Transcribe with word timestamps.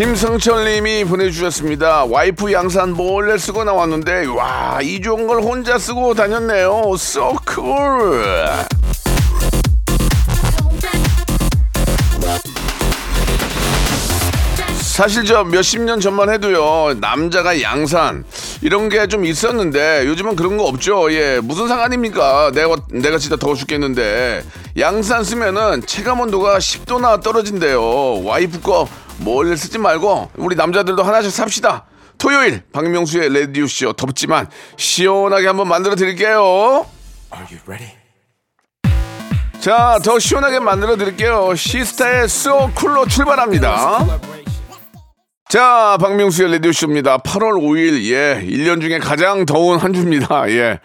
김성철님이 0.00 1.04
보내주셨습니다. 1.04 2.06
와이프 2.06 2.50
양산 2.54 2.94
몰래 2.94 3.36
쓰고 3.36 3.64
나왔는데 3.64 4.28
와 4.28 4.78
이 4.82 4.98
좋은 5.02 5.26
걸 5.26 5.42
혼자 5.42 5.78
쓰고 5.78 6.14
다녔네요. 6.14 6.94
So 6.94 7.36
cool. 7.46 8.24
사실 14.80 15.24
저 15.24 15.44
몇십 15.44 15.80
년 15.82 15.98
전만 16.00 16.28
해도요 16.30 16.94
남자가 17.00 17.62
양산 17.62 18.24
이런 18.60 18.88
게 18.88 19.06
좀 19.06 19.24
있었는데 19.24 20.04
요즘은 20.06 20.36
그런 20.36 20.56
거 20.58 20.64
없죠 20.64 21.10
예 21.12 21.40
무슨 21.42 21.68
상관입니까 21.68 22.52
내가 22.52 22.76
내가 22.90 23.16
진짜 23.18 23.36
더워 23.36 23.54
죽겠는데 23.54 24.44
양산 24.78 25.24
쓰면은 25.24 25.84
체감 25.86 26.20
온도가 26.20 26.58
10도나 26.58 27.22
떨어진대요 27.22 28.24
와이프 28.24 28.60
거 28.60 28.86
몰래 29.20 29.54
쓰지 29.56 29.78
말고 29.78 30.30
우리 30.36 30.56
남자들도 30.56 31.02
하나씩 31.02 31.30
삽시다 31.30 31.84
토요일 32.18 32.62
박명수의 32.72 33.30
레디오 33.32 33.66
쇼 33.66 33.92
덥지만 33.92 34.48
시원하게 34.76 35.46
한번 35.46 35.68
만들어 35.68 35.94
드릴게요 35.94 36.86
자 39.60 39.98
더 40.02 40.18
시원하게 40.18 40.58
만들어 40.60 40.96
드릴게요 40.96 41.54
시스타의 41.54 42.28
소 42.28 42.70
쿨로 42.74 43.06
출발합니다 43.06 44.06
자, 45.48 45.98
박명수의 46.00 46.52
라디오 46.52 46.70
쇼입니다. 46.70 47.18
8월 47.18 47.54
5일, 47.60 48.04
예, 48.04 48.40
1년 48.46 48.80
중에 48.80 49.00
가장 49.00 49.44
더운 49.44 49.78
한 49.78 49.92
주입니다. 49.92 50.48
예. 50.54 50.78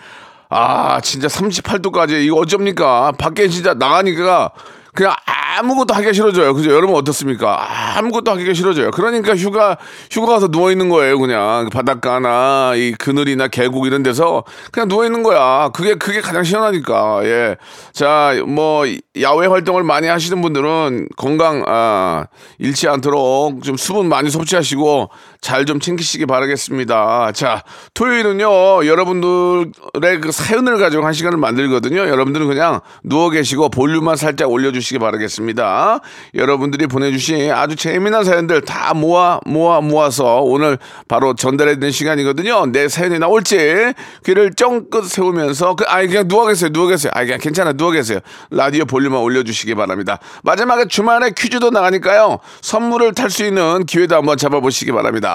아, 0.49 0.99
진짜 1.01 1.27
38도까지, 1.27 2.25
이거 2.25 2.37
어쩝니까? 2.37 3.11
밖에 3.11 3.47
진짜 3.47 3.75
나가니까 3.75 4.49
그냥 4.95 5.13
아무것도 5.57 5.93
하기가 5.93 6.11
싫어져요. 6.11 6.53
그죠? 6.53 6.71
여러분 6.71 6.95
어떻습니까? 6.95 7.97
아무것도 7.97 8.31
하기가 8.31 8.53
싫어져요. 8.53 8.91
그러니까 8.91 9.35
휴가, 9.35 9.77
휴가 10.11 10.33
가서 10.33 10.47
누워있는 10.47 10.89
거예요. 10.89 11.17
그냥 11.17 11.69
바닷가나 11.71 12.73
이 12.75 12.93
그늘이나 12.93 13.47
계곡 13.47 13.87
이런 13.87 14.03
데서 14.03 14.43
그냥 14.71 14.89
누워있는 14.89 15.23
거야. 15.23 15.69
그게, 15.69 15.95
그게 15.95 16.19
가장 16.19 16.43
시원하니까. 16.43 17.21
예. 17.23 17.55
자, 17.93 18.33
뭐, 18.45 18.85
야외 19.21 19.47
활동을 19.47 19.83
많이 19.83 20.07
하시는 20.07 20.41
분들은 20.41 21.09
건강, 21.15 21.63
아, 21.67 22.25
잃지 22.59 22.87
않도록 22.89 23.63
좀 23.63 23.77
수분 23.77 24.09
많이 24.09 24.29
섭취하시고 24.29 25.09
잘 25.45 25.65
좀 25.65 25.79
챙기시기 25.79 26.25
바라겠습니다. 26.27 27.31
자, 27.33 27.63
토요일은요, 27.95 28.85
여러분들의 28.85 30.19
그 30.21 30.31
사연을 30.31 30.77
가지고 30.77 31.05
한 31.05 31.13
시간을 31.13 31.37
만들거든요. 31.39 32.01
여러분들은 32.01 32.47
그냥 32.47 32.81
누워 33.03 33.29
계시고 33.29 33.69
볼륨만 33.69 34.15
살짝 34.15 34.51
올려주시기 34.51 34.99
바라겠습니다. 34.99 36.01
여러분들이 36.33 36.85
보내주신 36.87 37.51
아주 37.51 37.75
재미난 37.75 38.23
사연들 38.23 38.61
다 38.61 38.93
모아, 38.93 39.39
모아, 39.45 39.81
모아서 39.81 40.41
오늘 40.41 40.77
바로 41.07 41.33
전달해 41.35 41.73
드리는 41.75 41.91
시간이거든요. 41.91 42.67
내 42.67 42.87
사연이 42.87 43.17
나올지 43.19 43.93
귀를 44.25 44.53
쫑긋 44.53 45.05
세우면서, 45.05 45.75
그, 45.75 45.85
아이, 45.87 46.07
그냥 46.07 46.27
누워 46.27 46.47
계세요. 46.47 46.71
누워 46.71 46.87
계세요. 46.87 47.11
아이, 47.15 47.25
그냥 47.25 47.39
괜찮아. 47.39 47.73
누워 47.73 47.91
계세요. 47.91 48.19
라디오 48.49 48.85
볼륨만 48.85 49.21
올려주시기 49.21 49.75
바랍니다. 49.75 50.19
마지막에 50.43 50.87
주말에 50.87 51.31
퀴즈도 51.35 51.69
나가니까요. 51.69 52.39
선물을 52.61 53.13
탈 53.13 53.29
수 53.29 53.43
있는 53.45 53.85
기회도 53.85 54.15
한번 54.15 54.37
잡아보시기 54.37 54.91
바랍니다. 54.91 55.34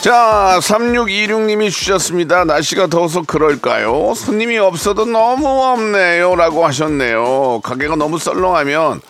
자, 0.00 0.58
3626님이 0.62 1.70
주셨습니다. 1.70 2.44
날씨가 2.44 2.86
더워서 2.86 3.22
그럴까요? 3.22 4.14
손님이 4.14 4.56
없어도 4.58 5.04
너무 5.04 5.46
없네요. 5.46 6.34
라고 6.36 6.64
하셨네요. 6.64 7.60
가게가 7.62 7.96
너무 7.96 8.18
썰렁하면 8.18 9.02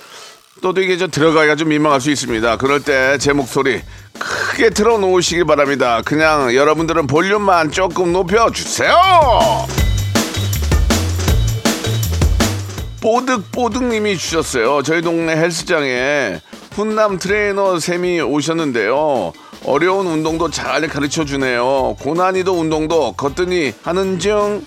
또 0.62 0.74
이게 0.76 0.98
저 0.98 1.06
들어가기가 1.06 1.54
좀 1.54 1.68
민망할 1.68 2.00
수 2.00 2.10
있습니다. 2.10 2.56
그럴 2.56 2.80
때 2.82 3.16
제 3.18 3.32
목소리 3.32 3.80
크게 4.18 4.70
틀어놓으시기 4.70 5.44
바랍니다. 5.44 6.02
그냥 6.04 6.54
여러분들은 6.54 7.06
볼륨만 7.06 7.70
조금 7.70 8.12
높여주세요! 8.12 8.92
뽀득뽀득님이 13.00 14.18
주셨어요. 14.18 14.82
저희 14.82 15.00
동네 15.00 15.34
헬스장에 15.36 16.40
훈남 16.72 17.18
트레이너 17.18 17.78
쌤이 17.78 18.20
오셨는데요. 18.20 19.32
어려운 19.64 20.06
운동도 20.06 20.50
잘 20.50 20.86
가르쳐 20.88 21.24
주네요. 21.24 21.96
고난이도 22.00 22.52
운동도 22.58 23.12
거뜬히 23.12 23.74
하는 23.82 24.18
중. 24.18 24.64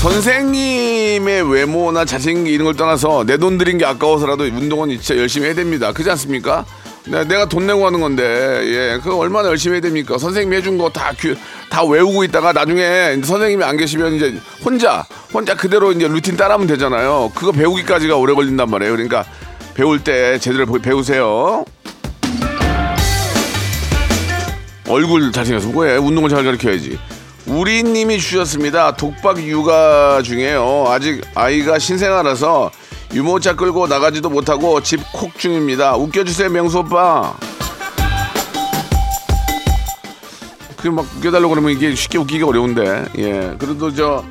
선생님의 0.00 1.50
외모나 1.52 2.04
잘생긴 2.06 2.46
이런 2.46 2.64
걸 2.66 2.76
떠나서 2.76 3.24
내 3.24 3.36
돈 3.36 3.58
들인 3.58 3.76
게 3.76 3.84
아까워서라도 3.84 4.44
운동은 4.44 4.88
진짜 4.90 5.16
열심히 5.18 5.46
해야 5.46 5.54
됩니다. 5.54 5.92
그렇지 5.92 6.10
않습니까? 6.10 6.64
내- 7.06 7.24
내가 7.24 7.46
돈 7.46 7.66
내고 7.66 7.84
하는 7.86 8.00
건데, 8.00 8.22
예, 8.62 8.98
그거 9.02 9.16
얼마나 9.16 9.48
열심히 9.48 9.74
해야 9.74 9.80
됩니까? 9.80 10.16
선생님이 10.16 10.56
해준 10.56 10.78
거 10.78 10.88
다 10.90 11.12
다 11.70 11.84
외우고 11.84 12.24
있다가 12.24 12.52
나중에 12.52 13.20
선생님이 13.22 13.62
안 13.64 13.76
계시면 13.76 14.14
이제 14.14 14.34
혼자, 14.64 15.04
혼자 15.32 15.54
그대로 15.54 15.92
이제 15.92 16.06
루틴 16.08 16.36
따라하면 16.36 16.66
되잖아요. 16.66 17.32
그거 17.34 17.52
배우기까지가 17.52 18.16
오래 18.16 18.32
걸린단 18.34 18.70
말이에요. 18.70 18.92
그러니까 18.92 19.24
배울 19.74 20.02
때 20.02 20.38
제대로 20.38 20.66
보- 20.66 20.78
배우세요. 20.78 21.64
얼굴 24.90 25.30
잘생겨서 25.32 25.68
뭐해? 25.68 25.96
운동을 25.96 26.28
잘 26.30 26.44
가르쳐야지. 26.44 26.98
우리님이 27.46 28.18
주셨습니다. 28.18 28.96
독박 28.96 29.42
육아 29.42 30.22
중에요. 30.22 30.84
아직 30.88 31.22
아이가 31.34 31.78
신생아라서 31.78 32.70
유모차 33.12 33.56
끌고 33.56 33.86
나가지도 33.88 34.30
못하고 34.30 34.80
집 34.82 35.00
콕 35.12 35.36
중입니다. 35.38 35.96
웃겨주세요, 35.96 36.48
명수 36.50 36.78
오빠. 36.80 37.34
그막 40.76 41.04
웃겨달라고 41.18 41.50
그러면 41.50 41.72
이게 41.72 41.94
쉽게 41.94 42.18
웃기기 42.18 42.42
어려운데. 42.42 43.04
예. 43.18 43.54
그래도 43.58 43.92
저이 43.92 44.22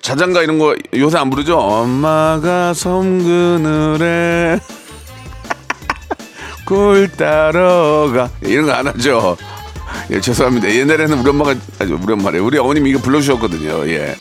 자장가 0.00 0.42
이런 0.42 0.58
거 0.58 0.74
요새 0.96 1.18
안 1.18 1.30
부르죠? 1.30 1.58
엄마가 1.58 2.74
섬 2.74 3.22
그늘에 3.22 4.58
꿀 6.64 7.08
따러 7.12 8.10
가 8.14 8.30
이런 8.42 8.66
거 8.66 8.72
안 8.72 8.86
하죠. 8.88 9.36
예, 10.10 10.20
죄송합니다. 10.20 10.68
옛날에는 10.70 11.18
우리 11.20 11.30
엄마가 11.30 11.54
아주 11.78 11.98
우리 12.02 12.12
엄마래. 12.12 12.38
우리 12.38 12.58
어머님이 12.58 12.90
이거 12.90 13.00
불러주셨거든요. 13.00 13.88
예. 13.88 14.16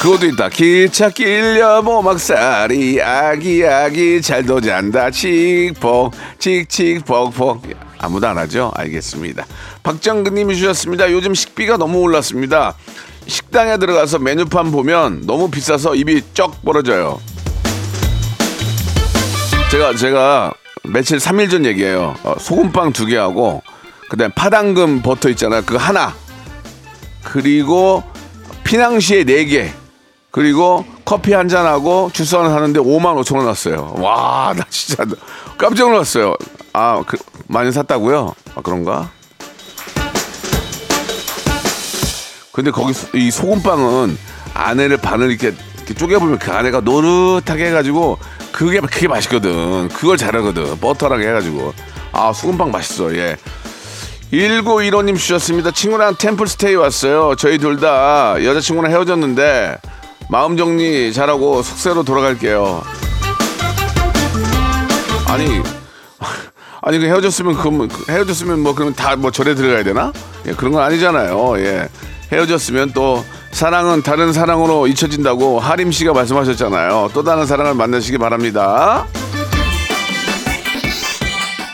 그것도 0.00 0.26
있다. 0.26 0.48
기차 0.48 1.10
끌려보 1.10 2.02
막살이 2.02 3.00
아기 3.00 3.64
아기 3.64 4.20
잘도 4.20 4.60
잔다 4.60 5.10
칙폭 5.10 6.12
칙칙폭폭 6.40 7.62
아무도 7.98 8.26
안 8.26 8.36
하죠? 8.38 8.72
알겠습니다. 8.74 9.46
박정근님이 9.84 10.56
주셨습니다. 10.56 11.10
요즘 11.12 11.34
식비가 11.34 11.76
너무 11.76 11.98
올랐습니다. 12.00 12.74
식당에 13.28 13.76
들어가서 13.76 14.18
메뉴판 14.18 14.72
보면 14.72 15.22
너무 15.24 15.48
비싸서 15.50 15.94
입이 15.94 16.22
쩍 16.34 16.60
벌어져요. 16.64 17.20
제가 19.72 19.94
제가 19.94 20.52
며칠 20.82 21.16
3일 21.16 21.50
전 21.50 21.64
얘기해요. 21.64 22.14
어, 22.24 22.34
소금빵 22.38 22.92
두 22.92 23.06
개하고 23.06 23.62
그다음에 24.10 24.30
파당금 24.34 25.00
버터 25.00 25.30
있잖아요. 25.30 25.62
그 25.64 25.76
하나. 25.76 26.14
그리고 27.24 28.02
피낭시에 28.64 29.24
네 29.24 29.46
개. 29.46 29.72
그리고 30.30 30.84
커피 31.06 31.32
한 31.32 31.48
잔하고 31.48 32.10
주스 32.12 32.36
하나 32.36 32.50
사는데 32.50 32.80
5만 32.80 33.18
5천 33.24 33.36
원 33.36 33.46
났어요. 33.46 33.94
와, 33.96 34.52
나 34.56 34.62
진짜 34.68 35.06
깜짝 35.56 35.88
놀랐어요. 35.88 36.34
아, 36.74 37.02
그, 37.06 37.16
많이 37.46 37.72
샀다고요? 37.72 38.34
아, 38.54 38.60
그런가? 38.60 39.10
근데 42.52 42.70
거기 42.70 42.92
소- 42.92 43.08
이 43.16 43.30
소금빵은 43.30 44.18
안에를 44.52 44.98
반을 44.98 45.30
이렇게, 45.30 45.54
이렇게 45.78 45.94
쪼개보면 45.94 46.40
그 46.40 46.52
안에가 46.52 46.80
노릇하게 46.80 47.68
해가지고 47.68 48.18
그게 48.52 48.80
그게 48.80 49.08
맛있거든. 49.08 49.88
그걸 49.88 50.16
잘하거든. 50.16 50.78
버터랑 50.78 51.20
해가지고 51.22 51.72
아 52.12 52.32
소금빵 52.32 52.70
맛있어. 52.70 53.14
예. 53.16 53.36
1915님 54.32 55.16
주셨습니다. 55.18 55.70
친구랑 55.70 56.16
템플 56.16 56.46
스테이 56.46 56.74
왔어요. 56.74 57.34
저희 57.36 57.58
둘 57.58 57.78
다 57.80 58.42
여자친구랑 58.42 58.90
헤어졌는데 58.92 59.78
마음 60.28 60.56
정리 60.56 61.12
잘하고 61.12 61.62
숙소로 61.62 62.02
돌아갈게요. 62.04 62.82
아니 65.28 65.60
아니 66.82 66.98
그 66.98 67.06
헤어졌으면 67.06 67.56
그 67.56 67.88
헤어졌으면 68.10 68.60
뭐 68.60 68.74
그러면 68.74 68.94
다 68.94 69.16
뭐 69.16 69.30
절에 69.30 69.54
들어가야 69.54 69.82
되나? 69.84 70.12
예, 70.46 70.52
그런 70.52 70.72
건 70.72 70.82
아니잖아요. 70.82 71.58
예. 71.58 71.88
헤어졌으면 72.32 72.92
또 72.92 73.24
사랑은 73.52 74.02
다른 74.02 74.32
사랑으로 74.32 74.86
잊혀진다고 74.86 75.60
하림 75.60 75.92
씨가 75.92 76.12
말씀하셨잖아요. 76.12 77.10
또 77.12 77.22
다른 77.22 77.46
사랑을 77.46 77.74
만나시기 77.74 78.18
바랍니다. 78.18 79.06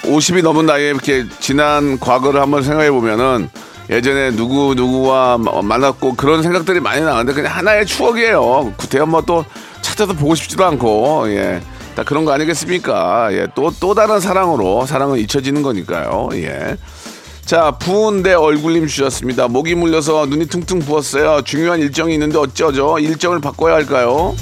50이 0.03 0.43
넘은 0.43 0.67
나이에 0.67 0.91
이렇게 0.91 1.25
지난 1.39 1.99
과거를 1.99 2.41
한번 2.41 2.63
생각해 2.63 2.91
보면은 2.91 3.49
예전에 3.91 4.33
누구 4.33 4.75
누구와 4.75 5.39
마- 5.39 5.63
만났고 5.63 6.15
그런 6.15 6.43
생각들이 6.43 6.81
많이 6.81 7.01
나는데 7.03 7.33
그냥 7.33 7.55
하나의 7.57 7.87
추억이에요. 7.87 8.75
구태여 8.77 9.07
뭐또 9.07 9.45
찾아서 9.81 10.13
보고 10.15 10.35
싶지도 10.35 10.65
않고 10.67 11.25
예. 11.29 11.61
다 11.95 12.03
그런 12.05 12.25
거 12.25 12.33
아니겠습니까? 12.33 13.29
예. 13.33 13.47
또또 13.55 13.95
다른 13.95 14.21
사랑으로 14.21 14.85
사랑은 14.87 15.19
잊혀지는 15.19 15.63
거니까요. 15.63 16.29
예. 16.35 16.77
자, 17.49 17.71
부은 17.71 18.23
내 18.23 18.35
얼굴님 18.35 18.87
주셨습니다. 18.89 19.49
목이 19.49 19.75
물려서 19.75 20.27
눈이 20.27 20.49
퉁퉁 20.49 20.81
부었어요. 20.81 21.41
중요한 21.47 21.81
일정이 21.81 22.13
있는데 22.13 22.37
어쩌죠? 22.37 22.99
일정을 22.99 23.41
바꿔야 23.41 23.77
할까요? 23.77 24.37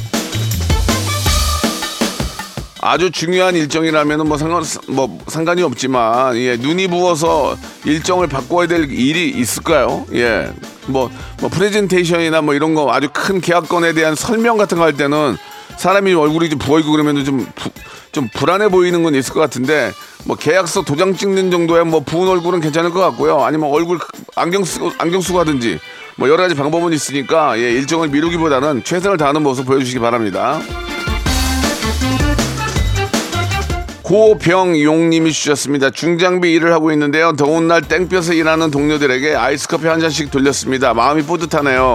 아주 2.80 3.12
중요한 3.12 3.54
일정이라면 3.54 4.26
뭐 4.26 4.36
상관 4.36 4.64
뭐 4.88 5.20
상관이 5.28 5.62
없지만 5.62 6.36
예 6.36 6.56
눈이 6.56 6.88
부어서 6.88 7.56
일정을 7.84 8.26
바꿔야 8.26 8.66
될 8.66 8.90
일이 8.90 9.30
있을까요? 9.30 10.04
예. 10.12 10.52
뭐, 10.88 11.08
뭐 11.40 11.48
프레젠테이션이나 11.48 12.42
뭐 12.42 12.54
이런 12.54 12.74
거 12.74 12.92
아주 12.92 13.08
큰 13.12 13.40
계약건에 13.40 13.92
대한 13.92 14.16
설명 14.16 14.56
같은 14.56 14.78
거 14.78 14.82
할 14.84 14.96
때는 14.96 15.36
사람이 15.76 16.14
얼굴이 16.14 16.48
좀 16.50 16.58
부어 16.58 16.78
있고 16.80 16.92
그러면 16.92 17.24
좀, 17.24 17.46
부- 17.54 17.70
좀 18.12 18.28
불안해 18.34 18.68
보이는 18.68 19.02
건 19.02 19.14
있을 19.14 19.32
것 19.34 19.40
같은데 19.40 19.92
뭐 20.24 20.36
계약서 20.36 20.82
도장 20.82 21.14
찍는 21.16 21.50
정도의 21.50 21.84
뭐 21.84 22.00
부은 22.00 22.28
얼굴은 22.28 22.60
괜찮을 22.60 22.90
것 22.90 23.00
같고요. 23.00 23.42
아니면 23.44 23.70
얼굴 23.70 23.98
안경 24.34 24.64
쓰고 24.64 24.92
안경 24.98 25.20
쓰고 25.20 25.38
하든지 25.40 25.78
뭐 26.16 26.28
여러 26.28 26.42
가지 26.42 26.54
방법은 26.54 26.92
있으니까 26.92 27.58
예, 27.58 27.72
일정을 27.72 28.08
미루기보다는 28.08 28.84
최선을 28.84 29.18
다하는 29.18 29.42
모습 29.42 29.66
보여주시기 29.66 30.00
바랍니다. 30.00 30.60
고병용님이 34.02 35.32
주셨습니다. 35.32 35.90
중장비 35.90 36.52
일을 36.52 36.72
하고 36.72 36.92
있는데요. 36.92 37.32
더운 37.32 37.66
날 37.66 37.82
땡볕에 37.82 38.36
일하는 38.36 38.70
동료들에게 38.70 39.34
아이스 39.34 39.66
커피 39.66 39.88
한 39.88 39.98
잔씩 40.00 40.30
돌렸습니다. 40.30 40.94
마음이 40.94 41.22
뿌듯하네요. 41.22 41.94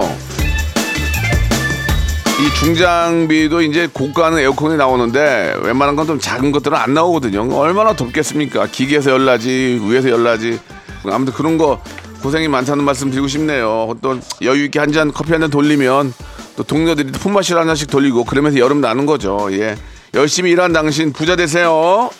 이 2.42 2.54
중장비도 2.58 3.62
이제 3.62 3.86
고가는 3.92 4.36
에어컨이 4.38 4.76
나오는데 4.76 5.54
웬만한 5.62 5.94
건 5.94 6.02
좀 6.02 6.18
작은 6.18 6.50
것들은 6.50 6.76
안 6.76 6.92
나오거든요. 6.94 7.48
얼마나 7.56 7.94
덥겠습니까? 7.94 8.66
기계에서 8.66 9.12
열나지 9.12 9.80
위에서 9.84 10.10
열나지 10.10 10.58
아무튼 11.04 11.32
그런 11.32 11.56
거 11.56 11.80
고생이 12.22 12.48
많다는 12.48 12.82
말씀 12.84 13.10
드리고 13.10 13.28
싶네요. 13.28 13.94
또 14.02 14.18
여유 14.42 14.64
있게 14.64 14.80
한 14.80 14.90
잔 14.92 15.12
커피 15.12 15.30
한 15.30 15.40
잔 15.40 15.50
돌리면 15.50 16.12
또 16.56 16.62
동료들이 16.64 17.12
품맛실 17.12 17.56
한 17.56 17.68
잔씩 17.68 17.88
돌리고 17.88 18.24
그러면서 18.24 18.58
여름 18.58 18.80
나는 18.80 19.06
거죠. 19.06 19.48
예. 19.52 19.76
열심히 20.14 20.50
일한 20.50 20.72
당신 20.72 21.12
부자 21.12 21.36
되세요. 21.36 22.10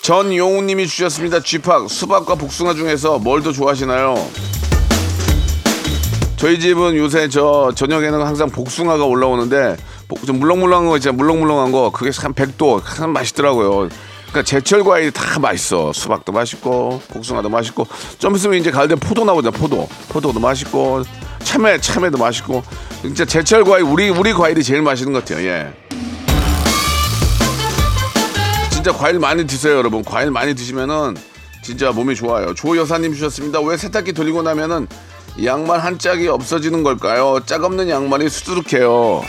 전용우님이 0.00 0.86
주셨습니다. 0.86 1.40
쥐팍 1.40 1.90
수박과 1.90 2.36
복숭아 2.36 2.72
중에서 2.74 3.18
뭘 3.18 3.42
더 3.42 3.52
좋아하시나요? 3.52 4.14
저희 6.36 6.58
집은 6.60 6.96
요새 6.96 7.28
저 7.28 7.72
저녁에는 7.74 8.20
항상 8.22 8.50
복숭아가 8.50 9.04
올라오는데 9.04 9.76
복- 10.08 10.26
좀 10.26 10.38
물렁물렁한 10.40 10.88
거 10.88 10.96
있잖아요. 10.96 11.16
물렁물렁한 11.16 11.72
거 11.72 11.90
그게 11.90 12.10
한 12.20 12.34
100도 12.34 12.82
참 12.96 13.12
맛있더라고요. 13.12 13.88
그러니까 14.28 14.42
제철 14.42 14.82
과일이 14.84 15.10
다 15.12 15.38
맛있어. 15.38 15.92
수박도 15.92 16.32
맛있고 16.32 17.00
복숭아도 17.08 17.48
맛있고 17.48 17.86
좀 18.18 18.34
있으면 18.34 18.58
이제 18.58 18.70
가을 18.70 18.88
되면 18.88 18.98
포도 19.00 19.24
나오잖아. 19.24 19.56
포도. 19.56 19.88
포도도 20.08 20.40
맛있고 20.40 21.04
참외 21.44 21.78
참외도 21.80 22.18
맛있고 22.18 22.62
진짜 23.00 23.24
제철 23.24 23.64
과일 23.64 23.84
우리 23.84 24.10
우리 24.10 24.32
과일이 24.34 24.62
제일 24.62 24.82
맛있는 24.82 25.12
것 25.12 25.24
같아요. 25.24 25.46
예. 25.46 25.72
진짜 28.70 28.92
과일 28.92 29.18
많이 29.18 29.46
드세요, 29.46 29.76
여러분. 29.76 30.02
과일 30.04 30.30
많이 30.30 30.54
드시면은 30.54 31.16
진짜 31.62 31.90
몸이 31.92 32.14
좋아요. 32.16 32.52
조 32.54 32.76
여사님 32.76 33.14
주셨습니다. 33.14 33.60
왜 33.60 33.78
세탁기 33.78 34.12
돌리고 34.12 34.42
나면은 34.42 34.86
양말 35.42 35.80
한 35.80 35.98
짝이 35.98 36.28
없어지는 36.28 36.82
걸까요? 36.82 37.40
짝 37.44 37.64
없는 37.64 37.88
양말이 37.88 38.28
수두룩해요. 38.28 39.22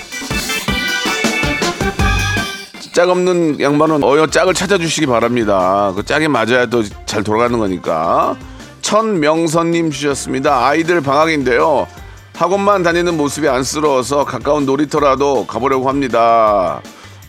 짝 2.94 3.10
없는 3.10 3.60
양말은 3.60 4.04
어여 4.04 4.28
짝을 4.28 4.54
찾아주시기 4.54 5.08
바랍니다. 5.08 5.92
그 5.96 6.04
짝이 6.06 6.28
맞아야 6.28 6.68
또 6.68 6.84
잘 7.06 7.24
돌아가는 7.24 7.58
거니까. 7.58 8.36
천명선님 8.82 9.90
주셨습니다. 9.92 10.68
아이들 10.68 11.02
방학인데요. 11.02 11.88
학원만 12.36 12.84
다니는 12.84 13.16
모습이 13.18 13.48
안쓰러워서 13.48 14.26
가까운 14.26 14.66
놀이터라도 14.66 15.48
가보려고 15.48 15.88
합니다. 15.90 16.82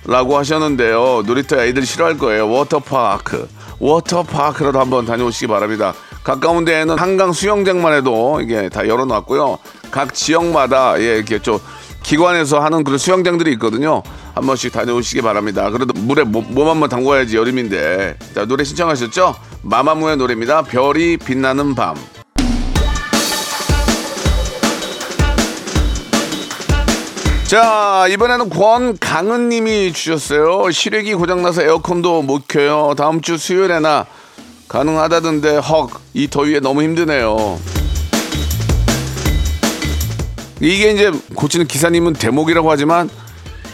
라고 0.04 0.36
하셨는데요. 0.36 1.22
놀이터 1.24 1.58
아이들이 1.58 1.86
싫어할 1.86 2.18
거예요. 2.18 2.48
워터파크. 2.50 3.48
워터파크라도 3.78 4.80
한번 4.80 5.06
다녀오시기 5.06 5.46
바랍니다. 5.46 5.94
가까운 6.26 6.64
데에는 6.64 6.98
한강 6.98 7.32
수영장만 7.32 7.92
해도 7.92 8.40
이게 8.42 8.68
다 8.68 8.88
열어놨고요. 8.88 9.58
각 9.92 10.12
지역마다 10.12 11.00
예, 11.00 11.18
이렇게 11.18 11.38
좀 11.38 11.60
기관에서 12.02 12.58
하는 12.58 12.82
그런 12.82 12.98
수영장들이 12.98 13.52
있거든요. 13.52 14.02
한 14.34 14.44
번씩 14.44 14.72
다녀오시기 14.72 15.22
바랍니다. 15.22 15.70
그래도 15.70 15.92
물에 15.94 16.24
몸, 16.24 16.44
몸 16.52 16.68
한번 16.68 16.88
담궈야지 16.88 17.36
여름인데. 17.36 18.18
자, 18.34 18.44
노래 18.44 18.64
신청하셨죠? 18.64 19.36
마마무의 19.62 20.16
노래입니다. 20.16 20.62
별이 20.62 21.16
빛나는 21.16 21.76
밤. 21.76 21.94
자 27.44 28.06
이번에는 28.10 28.50
권강은님이 28.50 29.92
주셨어요. 29.92 30.72
시래기 30.72 31.14
고장나서 31.14 31.62
에어컨도 31.62 32.22
못 32.22 32.48
켜요. 32.48 32.94
다음 32.96 33.20
주 33.20 33.38
수요일에나 33.38 34.06
가능하다던데 34.68 35.56
헉 35.56 35.90
이 36.14 36.28
더위에 36.28 36.60
너무 36.60 36.82
힘드네요. 36.82 37.58
이게 40.60 40.90
이제 40.92 41.12
고치는 41.34 41.66
기사님은 41.66 42.14
대목이라고 42.14 42.70
하지만 42.70 43.10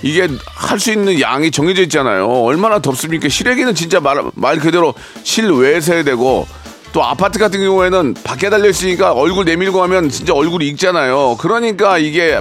이게 0.02 0.28
할 0.44 0.80
수 0.80 0.90
있는 0.90 1.20
양이 1.20 1.50
정해져 1.52 1.82
있잖아요. 1.82 2.26
얼마나 2.26 2.80
덥습니까? 2.80 3.28
시래기는 3.28 3.74
진짜 3.74 4.00
말, 4.00 4.22
말 4.34 4.58
그대로 4.58 4.94
실외에서 5.22 5.92
해야 5.92 6.02
되고 6.02 6.46
또 6.92 7.04
아파트 7.04 7.38
같은 7.38 7.60
경우에는 7.60 8.14
밖에 8.24 8.50
달려 8.50 8.68
있으니까 8.68 9.12
얼굴 9.12 9.44
내밀고 9.44 9.80
하면 9.84 10.10
진짜 10.10 10.34
얼굴이 10.34 10.66
익잖아요. 10.68 11.36
그러니까 11.38 11.98
이게 11.98 12.40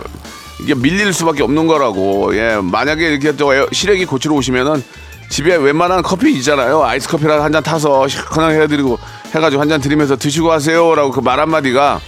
이게 0.62 0.74
밀릴 0.74 1.13
수밖에 1.13 1.43
없는 1.43 1.67
거라고. 1.67 2.36
예, 2.36 2.58
만약에 2.62 3.12
이렇게 3.12 3.36
또 3.36 3.51
시래기 3.72 4.05
고치러 4.05 4.34
오시면은 4.34 4.84
집에 5.32 5.56
웬만한 5.56 6.02
커피 6.04 6.34
있잖아요. 6.34 6.84
아이스 6.84 7.08
커피라도 7.08 7.42
한잔 7.42 7.64
타서 7.64 8.06
시원하게 8.08 8.62
해드리고 8.64 9.00
해가지고 9.34 9.62
한 9.62 9.70
잔 9.70 9.80
드리면서 9.80 10.18
드시고 10.18 10.52
하세요라고 10.52 11.12
그 11.12 11.22
말 11.22 11.40
한마디가 11.40 12.02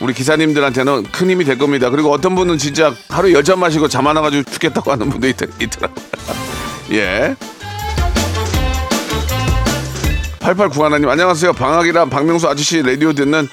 우리 0.00 0.14
기사님들한테는 0.14 1.04
큰 1.12 1.28
힘이 1.30 1.44
될 1.44 1.58
겁니다. 1.58 1.90
그리고 1.90 2.10
어떤 2.10 2.34
분은 2.34 2.56
진짜 2.56 2.94
하루 3.10 3.30
열 3.34 3.44
잔 3.44 3.58
마시고 3.58 3.86
잠 3.88 4.06
안 4.06 4.16
와가지고 4.16 4.44
죽겠다고 4.50 4.92
하는 4.92 5.10
분도 5.10 5.28
있, 5.28 5.36
있더라고요. 5.60 6.04
예. 6.92 7.36
8891님 10.40 11.06
안녕하세요. 11.06 11.52
방학이라 11.52 12.06
박명수 12.06 12.48
아저씨 12.48 12.80
라디오 12.82 13.12
듣는 13.12 13.46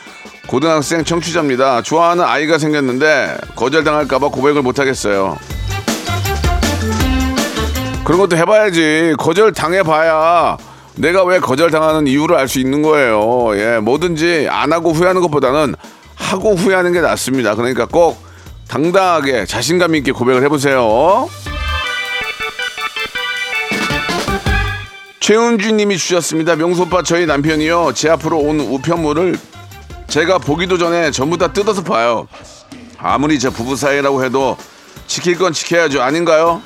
고등학생 0.47 1.03
청취자입니다. 1.03 1.81
좋아하는 1.81 2.23
아이가 2.23 2.57
생겼는데 2.57 3.37
거절당할까봐 3.57 4.29
고백을 4.29 4.61
못하겠어요. 4.61 5.37
그런 8.07 8.21
것도 8.21 8.37
해봐야지. 8.37 9.15
거절 9.17 9.51
당해봐야 9.51 10.55
내가 10.95 11.25
왜 11.25 11.39
거절 11.39 11.71
당하는 11.71 12.07
이유를 12.07 12.37
알 12.37 12.47
수 12.47 12.57
있는 12.57 12.81
거예요. 12.81 13.49
예, 13.57 13.79
뭐든지 13.79 14.47
안 14.49 14.71
하고 14.71 14.93
후회하는 14.93 15.21
것보다는 15.23 15.75
하고 16.15 16.55
후회하는 16.55 16.93
게 16.93 17.01
낫습니다. 17.01 17.55
그러니까 17.55 17.85
꼭 17.85 18.17
당당하게 18.69 19.45
자신감 19.45 19.93
있게 19.95 20.13
고백을 20.13 20.41
해보세요. 20.43 21.27
최은주 25.19 25.73
님이 25.73 25.97
주셨습니다. 25.97 26.55
명수 26.55 26.83
오빠 26.83 27.03
저희 27.03 27.25
남편이요. 27.25 27.91
제 27.93 28.09
앞으로 28.09 28.37
온 28.37 28.61
우편물을 28.61 29.37
제가 30.07 30.37
보기도 30.37 30.77
전에 30.77 31.11
전부 31.11 31.37
다 31.37 31.51
뜯어서 31.51 31.83
봐요. 31.83 32.29
아무리 32.97 33.37
저 33.37 33.49
부부 33.49 33.75
사이라고 33.75 34.23
해도 34.23 34.55
지킬 35.07 35.37
건 35.37 35.51
지켜야죠. 35.51 36.01
아닌가요? 36.01 36.61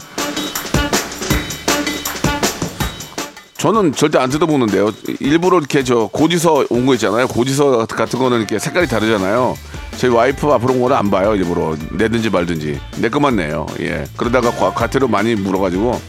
저는 3.61 3.93
절대 3.93 4.17
안 4.17 4.27
뜯어보는데요. 4.31 4.91
일부러 5.19 5.59
이렇게 5.59 5.83
저 5.83 6.07
고지서 6.11 6.65
온 6.71 6.87
거 6.87 6.95
있잖아요. 6.95 7.27
고지서 7.27 7.85
같은 7.85 8.17
거는 8.17 8.39
이렇게 8.39 8.57
색깔이 8.57 8.87
다르잖아요. 8.87 9.55
저희 9.97 10.09
와이프 10.09 10.47
앞으로 10.47 10.73
온 10.73 10.81
거는 10.81 10.95
안 10.97 11.11
봐요. 11.11 11.35
일부러 11.35 11.75
내든지 11.91 12.31
말든지 12.31 12.79
내 12.97 13.09
것만 13.09 13.35
내요. 13.35 13.67
예. 13.79 14.05
그러다가 14.17 14.49
과, 14.49 14.73
과태료 14.73 15.07
많이 15.07 15.35
물어가지고 15.35 16.01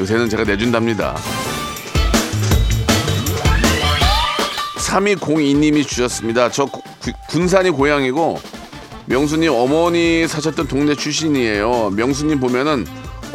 요새는 0.00 0.28
제가 0.28 0.42
내준답니다. 0.42 1.14
3202님이 4.78 5.86
주셨습니다. 5.86 6.50
저 6.50 6.64
구- 6.64 6.82
군산이 7.28 7.70
고향이고 7.70 8.40
명수님 9.06 9.52
어머니 9.52 10.26
사셨던 10.26 10.66
동네 10.66 10.96
출신이에요. 10.96 11.90
명수님 11.94 12.40
보면은 12.40 12.86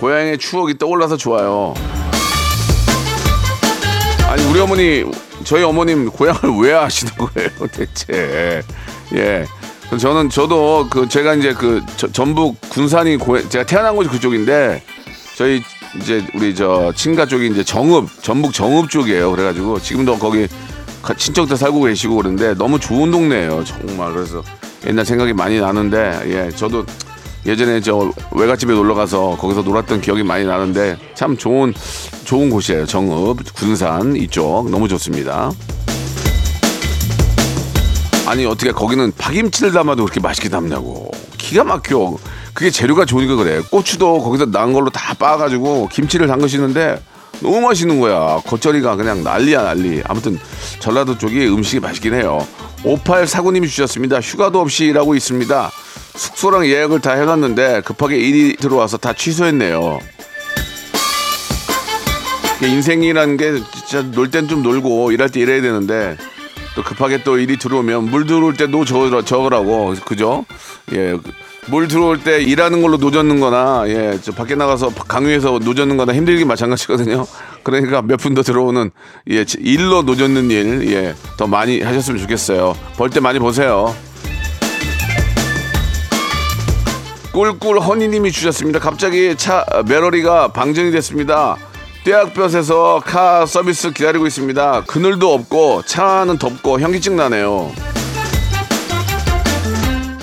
고향의 0.01 0.37
추억이 0.37 0.77
떠올라서 0.77 1.15
좋아요. 1.15 1.73
아니 4.37 4.45
우리 4.51 4.59
어머니 4.59 5.03
저희 5.43 5.63
어머님 5.63 6.09
고향을 6.09 6.41
왜 6.61 6.73
아시는 6.73 7.13
거예요 7.15 7.49
대체? 7.71 8.61
예. 9.15 9.45
저는 9.97 10.29
저도 10.29 10.87
그 10.89 11.07
제가 11.07 11.33
이제 11.35 11.53
그 11.53 11.81
저- 11.95 12.11
전북 12.11 12.59
군산이 12.69 13.17
고 13.17 13.47
제가 13.49 13.65
태어난 13.65 13.95
곳이 13.95 14.09
그쪽인데 14.09 14.83
저희 15.37 15.63
이제 16.01 16.23
우리 16.35 16.53
저 16.53 16.91
친가 16.95 17.25
쪽이 17.25 17.47
이제 17.47 17.63
정읍 17.63 18.21
전북 18.21 18.53
정읍 18.53 18.89
쪽이에요. 18.89 19.31
그래가지고 19.31 19.79
지금도 19.79 20.19
거기 20.19 20.47
가- 21.01 21.13
친척들 21.13 21.55
살고 21.57 21.81
계시고 21.83 22.17
그런데 22.17 22.53
너무 22.53 22.79
좋은 22.79 23.09
동네예요 23.11 23.63
정말 23.63 24.13
그래서 24.13 24.43
옛날 24.85 25.05
생각이 25.05 25.31
많이 25.33 25.59
나는데 25.59 26.21
예 26.49 26.51
저도 26.55 26.85
예전에 27.47 27.79
저 27.79 28.11
외갓집에 28.33 28.73
놀러 28.73 28.93
가서 28.93 29.37
거기서 29.39 29.61
놀았던 29.61 30.01
기억이 30.01 30.21
많이 30.21 30.43
나는데 30.45 30.97
참 31.15 31.37
좋은 31.37 31.73
좋은 32.25 32.49
곳이에요. 32.49 32.85
정읍 32.85 33.53
군산 33.55 34.17
이쪽. 34.17 34.69
너무 34.69 34.89
좋습니다. 34.89 35.49
아니 38.25 38.45
어떻게 38.45 38.73
거기는 38.73 39.13
파김치를 39.17 39.71
담아도 39.71 40.03
그렇게 40.03 40.19
맛있게 40.19 40.49
담냐고. 40.49 41.09
기가 41.37 41.63
막혀. 41.63 42.17
그게 42.53 42.69
재료가 42.69 43.05
좋으니까 43.05 43.35
그래. 43.35 43.61
고추도 43.71 44.21
거기서 44.21 44.47
난 44.47 44.73
걸로 44.73 44.89
다 44.89 45.13
빻아가지고 45.13 45.87
김치를 45.87 46.27
담그시는데 46.27 47.01
너무 47.39 47.61
맛있는 47.61 48.01
거야. 48.01 48.41
겉절이가 48.45 48.97
그냥 48.97 49.23
난리야 49.23 49.63
난리. 49.63 50.01
아무튼 50.05 50.37
전라도 50.79 51.17
쪽이 51.17 51.47
음식이 51.47 51.79
맛있긴 51.79 52.13
해요. 52.15 52.45
5849님이 52.83 53.69
주셨습니다. 53.69 54.19
휴가도 54.19 54.59
없이 54.59 54.85
일하고 54.85 55.15
있습니다 55.15 55.71
숙소랑 56.17 56.65
예약을 56.67 56.99
다 56.99 57.13
해놨는데 57.13 57.81
급하게 57.85 58.17
일이 58.17 58.55
들어와서 58.57 58.97
다 58.97 59.13
취소했네요 59.13 59.99
인생이라는 62.61 63.37
게 63.37 63.61
진짜 63.71 64.01
놀 64.01 64.31
땐 64.31 64.47
좀 64.47 64.63
놀고 64.63 65.11
일할 65.11 65.29
때 65.29 65.39
일해야 65.39 65.61
되는데 65.61 66.17
또 66.75 66.83
급하게 66.83 67.23
또 67.23 67.37
일이 67.37 67.57
들어오면 67.57 68.05
물 68.09 68.25
들어올 68.25 68.55
때도 68.55 68.83
적으라, 68.85 69.21
적으라고 69.23 69.93
그죠? 70.05 70.45
예. 70.93 71.15
물 71.69 71.87
들어올 71.89 72.23
때 72.23 72.41
일하는 72.41 72.81
걸로 72.81 72.95
노젓는 72.97 73.39
거나 73.41 73.83
예, 73.87 74.17
저 74.23 74.31
밖에 74.31 74.55
나가서 74.55 74.89
강유에서 74.89 75.59
노젓는 75.63 75.97
거나 75.97 76.13
힘들기 76.13 76.45
마찬가지거든요. 76.45 77.25
그러니까 77.63 78.01
몇분더 78.01 78.41
들어오는 78.41 78.89
예, 79.31 79.45
일로 79.59 80.01
노젓는 80.03 80.49
일 80.49 80.91
예, 80.93 81.13
더 81.37 81.45
많이 81.45 81.81
하셨으면 81.81 82.19
좋겠어요. 82.21 82.75
벌 82.95 83.09
때 83.09 83.19
많이 83.19 83.37
보세요. 83.39 83.93
꿀꿀 87.37 87.79
허니님이 87.79 88.31
주셨습니다. 88.31 88.79
갑자기 88.79 89.35
차 89.37 89.63
매러리가 89.87 90.47
방전이 90.53 90.89
됐습니다. 90.89 91.55
떼약볕에서 92.03 93.03
카 93.05 93.45
서비스 93.45 93.91
기다리고 93.91 94.25
있습니다. 94.25 94.85
그늘도 94.87 95.31
없고 95.35 95.83
차는 95.85 96.39
덥고 96.39 96.79
현기증 96.79 97.15
나네요. 97.15 97.71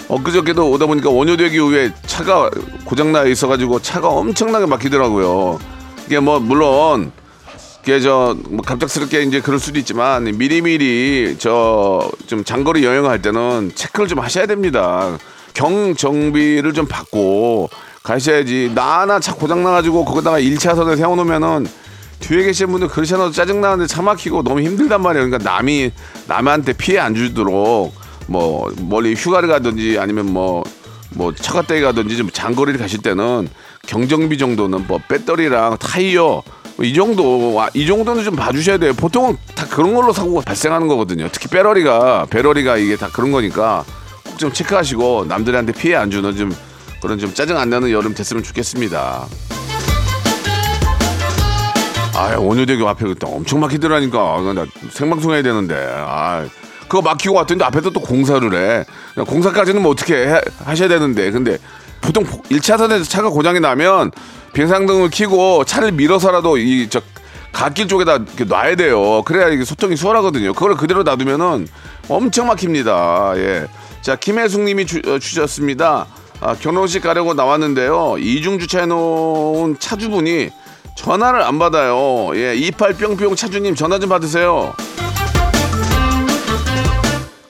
엊그저께도 0.08 0.68
오다 0.72 0.86
보니까 0.86 1.10
원효대교 1.10 1.66
위에 1.66 1.92
차가 2.04 2.50
고장나 2.84 3.22
있어가지고 3.26 3.78
차가 3.80 4.08
엄청나게 4.08 4.66
막히더라고요. 4.66 5.60
이게 6.06 6.18
뭐 6.18 6.40
물론 6.40 7.12
이게 7.84 8.00
저 8.00 8.34
뭐 8.48 8.62
갑작스럽게 8.64 9.22
이제 9.22 9.40
그럴 9.40 9.60
수도 9.60 9.78
있지만 9.78 10.24
미리미리 10.24 11.36
저 11.38 12.10
좀 12.26 12.42
장거리 12.42 12.84
여행할 12.84 13.22
때는 13.22 13.70
체크를 13.76 14.08
좀 14.08 14.18
하셔야 14.18 14.46
됩니다. 14.46 15.16
경 15.54 15.94
정비를 15.94 16.74
좀 16.74 16.86
받고 16.86 17.70
가셔야지. 18.02 18.72
나나 18.74 19.18
차 19.20 19.34
고장 19.34 19.62
나가지고 19.62 20.04
거기다가 20.04 20.38
1차선에 20.38 20.96
세워놓으면은 20.96 21.66
뒤에 22.20 22.44
계신 22.44 22.68
분들 22.68 22.88
그러셔도 22.88 23.30
짜증 23.30 23.60
나는데 23.60 23.86
차 23.86 24.02
막히고 24.02 24.42
너무 24.42 24.60
힘들단 24.60 25.00
말이에요. 25.00 25.28
그러니까 25.28 25.50
남이 25.50 25.90
남한테 26.26 26.74
피해 26.74 26.98
안 26.98 27.14
주도록 27.14 27.94
뭐 28.26 28.72
멀리 28.80 29.14
휴가를 29.14 29.48
가든지 29.48 29.98
아니면 29.98 30.32
뭐뭐 30.32 31.34
차가떼기 31.36 31.82
가든지 31.82 32.16
좀 32.16 32.30
장거리를 32.30 32.78
가실 32.78 33.00
때는 33.00 33.48
경정비 33.86 34.38
정도는 34.38 34.86
뭐 34.86 34.98
배터리랑 35.08 35.78
타이어 35.78 36.42
뭐이 36.76 36.94
정도 36.94 37.60
아, 37.60 37.68
이 37.74 37.86
정도는 37.86 38.24
좀 38.24 38.34
봐주셔야 38.36 38.78
돼요. 38.78 38.92
보통은 38.94 39.36
다 39.54 39.66
그런 39.68 39.94
걸로 39.94 40.12
사고가 40.12 40.42
발생하는 40.42 40.88
거거든요. 40.88 41.28
특히 41.30 41.48
배러리가 41.48 42.26
배러리가 42.30 42.76
이게 42.76 42.96
다 42.96 43.08
그런 43.12 43.32
거니까 43.32 43.84
꼭 44.34 44.38
좀 44.38 44.52
체크하시고 44.52 45.26
남들한테 45.28 45.72
피해 45.72 45.94
안 45.94 46.10
주는 46.10 46.36
좀 46.36 46.54
그런 47.00 47.18
좀 47.18 47.32
짜증 47.34 47.56
안 47.56 47.70
나는 47.70 47.90
여름 47.90 48.14
됐으면 48.14 48.42
좋겠습니다. 48.42 49.26
아, 52.16 52.36
원효대교 52.38 52.88
앞에 52.88 53.04
그때 53.06 53.26
엄청 53.28 53.60
막히더라니까. 53.60 54.18
아, 54.18 54.52
나 54.54 54.66
생방송 54.90 55.32
해야 55.32 55.42
되는데. 55.42 55.74
아, 55.98 56.44
그거 56.82 57.02
막히고 57.02 57.34
왔더니 57.34 57.62
앞에서 57.62 57.90
또 57.90 58.00
공사를 58.00 58.52
해. 58.54 58.84
공사까지는 59.24 59.82
뭐 59.82 59.92
어떻게 59.92 60.14
해- 60.28 60.40
하셔야 60.64 60.88
되는데. 60.88 61.30
근데 61.30 61.58
보통 62.00 62.24
1차선에서 62.24 63.08
차가 63.08 63.30
고장이 63.30 63.58
나면 63.60 64.12
비상등을 64.52 65.10
켜고 65.10 65.64
차를 65.64 65.92
밀어서라도 65.92 66.58
이 66.58 66.88
저 66.88 67.00
갓길 67.52 67.86
쪽에다 67.88 68.18
놔야 68.48 68.74
돼요. 68.76 69.22
그래야 69.22 69.48
이게 69.48 69.64
소통이 69.64 69.96
수월하거든요. 69.96 70.54
그걸 70.54 70.74
그대로 70.76 71.02
놔두면은 71.04 71.68
엄청 72.08 72.48
막힙니다. 72.48 73.34
예. 73.36 73.66
자, 74.04 74.16
김혜숙 74.16 74.62
님이 74.62 74.84
주, 74.86 75.00
어, 75.06 75.18
주셨습니다. 75.18 76.06
아, 76.40 76.54
결혼식 76.54 77.02
가려고 77.02 77.32
나왔는데요. 77.32 78.16
이중 78.18 78.58
주차해 78.58 78.86
놓은 78.86 79.78
차주분이 79.78 80.50
전화를 80.96 81.40
안 81.42 81.58
받아요. 81.58 82.30
예, 82.34 82.54
28뿅뿅 82.54 83.36
차주님 83.36 83.74
전화 83.74 83.98
좀 83.98 84.10
받으세요. 84.10 84.74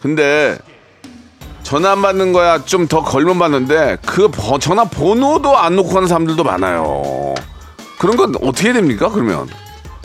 근데 0.00 0.56
전화 1.62 1.92
안 1.92 2.02
받는 2.02 2.32
거야 2.32 2.62
좀 2.64 2.87
더 2.87 3.02
걸면 3.02 3.38
받는데 3.38 3.96
그 4.04 4.28
번- 4.28 4.61
전화 4.61 4.84
번호도 4.84 5.56
안 5.56 5.75
놓고 5.76 5.88
가는 5.90 6.06
사람들도 6.06 6.44
많아요. 6.44 7.34
그런 7.99 8.16
건 8.16 8.34
어떻게 8.42 8.68
해야 8.68 8.75
됩니까? 8.75 9.08
그러면 9.08 9.49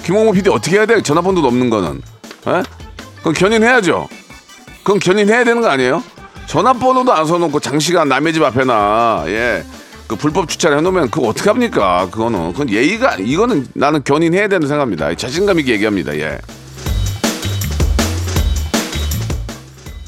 김홍모 0.03 0.31
PD 0.31 0.49
어떻게 0.49 0.77
해야 0.77 0.85
돼요? 0.85 1.01
전화번호도 1.03 1.47
없는 1.47 1.69
거는. 1.69 2.01
예? 2.47 2.63
그건 3.17 3.33
견인해야죠. 3.33 4.07
그건 4.83 4.99
견인해야 4.99 5.43
되는 5.43 5.61
거 5.61 5.67
아니에요? 5.67 6.01
전화번호도 6.49 7.13
안 7.13 7.27
써놓고 7.27 7.59
장시간 7.59 8.09
남의 8.09 8.33
집 8.33 8.41
앞에나 8.41 9.25
예. 9.27 9.63
그 10.07 10.15
불법 10.15 10.49
주차를 10.49 10.79
해놓으면 10.79 11.11
그거 11.11 11.27
어떻게 11.27 11.47
합니까? 11.47 12.07
그거는 12.09 12.53
그건 12.53 12.71
예의가 12.71 13.17
이거는 13.17 13.67
나는 13.75 14.03
견인해야 14.03 14.47
된다고 14.47 14.67
생각합니다. 14.67 15.13
자신감 15.13 15.59
있게 15.59 15.73
얘기합니다. 15.73 16.17
예. 16.17 16.39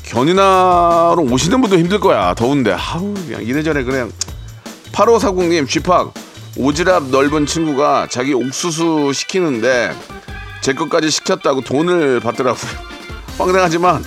견인하러 0.06 1.18
오시는 1.20 1.62
분도 1.62 1.78
힘들 1.78 2.00
거야. 2.00 2.34
더운데. 2.34 2.74
아우, 2.74 3.14
그냥 3.14 3.44
이래저래 3.44 3.84
그냥. 3.84 4.12
8540님, 4.94 5.70
쥐팍. 5.70 6.12
오지랖 6.58 7.12
넓은 7.12 7.46
친구가 7.46 8.08
자기 8.10 8.34
옥수수 8.34 9.14
시키는데 9.14 9.96
제 10.62 10.74
것까지 10.74 11.12
시켰다고 11.12 11.62
돈을 11.62 12.20
받더라고요. 12.20 12.72
황당하지만 13.38 14.04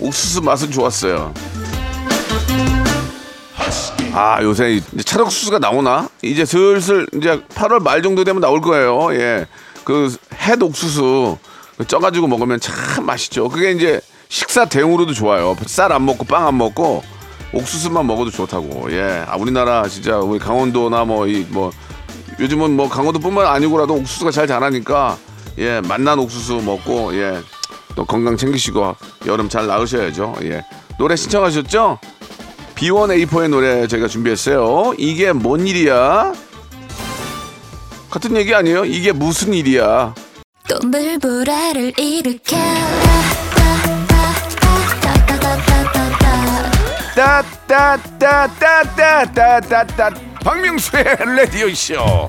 옥수수 0.00 0.42
맛은 0.42 0.72
좋았어요. 0.72 1.32
아, 4.18 4.42
요새 4.42 4.80
찰옥수수가 5.04 5.58
나오나? 5.58 6.08
이제 6.22 6.46
슬슬 6.46 7.06
이제 7.14 7.38
8월 7.50 7.82
말 7.82 8.02
정도 8.02 8.24
되면 8.24 8.40
나올 8.40 8.62
거예요. 8.62 9.12
예. 9.12 9.46
그햇 9.84 10.62
옥수수 10.62 11.36
그 11.76 11.86
쪄가지고 11.86 12.26
먹으면 12.26 12.58
참 12.58 13.04
맛있죠. 13.04 13.50
그게 13.50 13.72
이제 13.72 14.00
식사 14.30 14.64
대용으로도 14.64 15.12
좋아요. 15.12 15.54
쌀 15.66 15.92
안 15.92 16.06
먹고 16.06 16.24
빵 16.24 16.46
안 16.46 16.56
먹고 16.56 17.02
옥수수만 17.52 18.06
먹어도 18.06 18.30
좋다고. 18.30 18.90
예. 18.92 19.22
아, 19.28 19.36
우리나라 19.36 19.86
진짜 19.86 20.16
우리 20.16 20.38
강원도나 20.38 21.04
뭐 21.04 21.26
이뭐 21.26 21.70
요즘은 22.40 22.74
뭐 22.74 22.88
강원도뿐만 22.88 23.46
아니고라도 23.46 23.96
옥수수가 23.96 24.30
잘 24.30 24.46
자라니까 24.46 25.18
예 25.58 25.82
맛난 25.82 26.18
옥수수 26.18 26.62
먹고 26.64 27.14
예 27.14 27.42
또 27.96 28.04
건강 28.04 28.36
챙기시고 28.36 28.94
여름 29.26 29.48
잘 29.48 29.66
나으셔야죠. 29.66 30.36
예 30.42 30.62
노래 30.98 31.16
신청하셨죠? 31.16 31.98
B1A4의 32.76 33.48
노래 33.48 33.86
저희가 33.86 34.06
준비했어요. 34.06 34.94
이게 34.98 35.32
뭔 35.32 35.66
일이야? 35.66 36.34
같은 38.10 38.36
얘기 38.36 38.54
아니에요? 38.54 38.84
이게 38.84 39.12
무슨 39.12 39.54
일이야? 39.54 40.14
일으켜 41.98 42.56
따따따따따따따따 47.14 50.10
박명수의 50.44 51.04
라디오 51.36 51.72
쇼. 51.74 52.28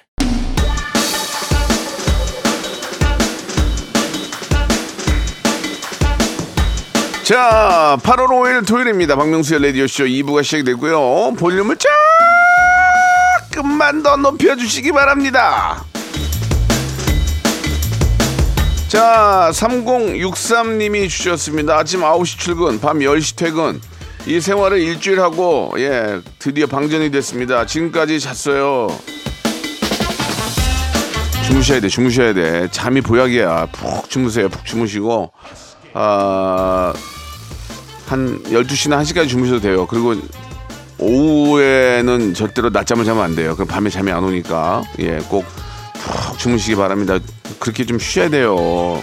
자, 7.31 7.97
8월 8.03 8.27
5일 8.27 8.67
토요일입니다. 8.67 9.15
박명수의 9.15 9.63
라디오쇼 9.63 10.03
2부가 10.03 10.43
시작되고요. 10.43 11.35
볼륨을 11.35 11.77
조금만 13.49 14.03
더 14.03 14.17
높여주시기 14.17 14.91
바랍니다. 14.91 15.85
자, 18.89 19.49
3063님이 19.53 21.07
주셨습니다. 21.07 21.77
아침 21.77 22.01
9시 22.01 22.37
출근, 22.37 22.81
밤 22.81 22.99
10시 22.99 23.37
퇴근. 23.37 23.79
이 24.25 24.41
생활을 24.41 24.81
일주일 24.81 25.21
하고, 25.21 25.73
예, 25.77 26.19
드디어 26.37 26.67
방전이 26.67 27.11
됐습니다. 27.11 27.65
지금까지 27.65 28.19
잤어요. 28.19 28.89
주무셔야 31.45 31.79
돼, 31.79 31.87
주무셔야 31.87 32.33
돼. 32.33 32.67
잠이 32.71 32.99
보약이야. 32.99 33.67
푹 33.71 34.09
주무세요, 34.09 34.49
푹 34.49 34.65
주무시고. 34.65 35.31
아, 35.93 36.93
한 38.11 38.43
12시나 38.43 39.01
1시까지 39.01 39.29
주무셔도 39.29 39.61
돼요. 39.61 39.87
그리고 39.87 40.15
오후에는 40.99 42.33
절대로 42.33 42.69
낮잠을 42.69 43.05
자면 43.05 43.23
안 43.23 43.35
돼요. 43.35 43.55
그럼 43.55 43.67
밤에 43.67 43.89
잠이 43.89 44.11
안 44.11 44.23
오니까. 44.23 44.83
예, 44.99 45.17
꼭 45.29 45.45
푹 46.01 46.37
주무시기 46.39 46.75
바랍니다. 46.75 47.19
그렇게 47.59 47.85
좀 47.85 47.99
쉬어야 47.99 48.29
돼요. 48.29 49.01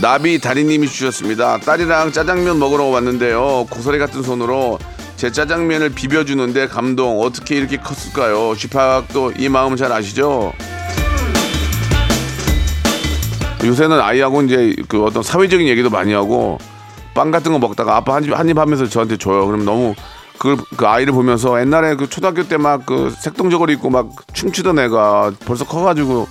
나비 0.00 0.38
다리님이 0.40 0.88
주셨습니다. 0.88 1.58
딸이랑 1.58 2.12
짜장면 2.12 2.58
먹으러 2.58 2.84
왔는데요. 2.86 3.66
고사리 3.70 3.98
같은 3.98 4.22
손으로 4.22 4.78
제 5.16 5.30
짜장면을 5.30 5.90
비벼주는데 5.90 6.68
감동. 6.68 7.20
어떻게 7.20 7.56
이렇게 7.56 7.76
컸을까요? 7.76 8.54
쥐팍도 8.56 9.32
이 9.38 9.48
마음 9.48 9.76
잘 9.76 9.92
아시죠? 9.92 10.52
요새는 13.64 14.00
아이하고 14.00 14.42
이제 14.42 14.74
그 14.88 15.04
어떤 15.04 15.22
사회적인 15.22 15.66
얘기도 15.68 15.90
많이 15.90 16.12
하고 16.12 16.58
빵 17.14 17.30
같은 17.30 17.52
거 17.52 17.58
먹다가 17.58 17.96
아빠 17.96 18.14
한입 18.14 18.36
한입 18.38 18.58
하면서 18.58 18.86
저한테 18.86 19.16
줘요. 19.16 19.46
그럼 19.46 19.64
너무 19.64 19.94
그걸 20.38 20.56
그 20.76 20.86
아이를 20.86 21.12
보면서 21.12 21.60
옛날에 21.60 21.94
그 21.96 22.08
초등학교 22.08 22.42
때 22.48 22.56
막 22.56 22.86
그 22.86 23.10
색동저고리 23.18 23.74
입고 23.74 23.90
막 23.90 24.10
춤추던 24.32 24.78
애가 24.78 25.32
벌써 25.44 25.64
커가지고 25.66 26.26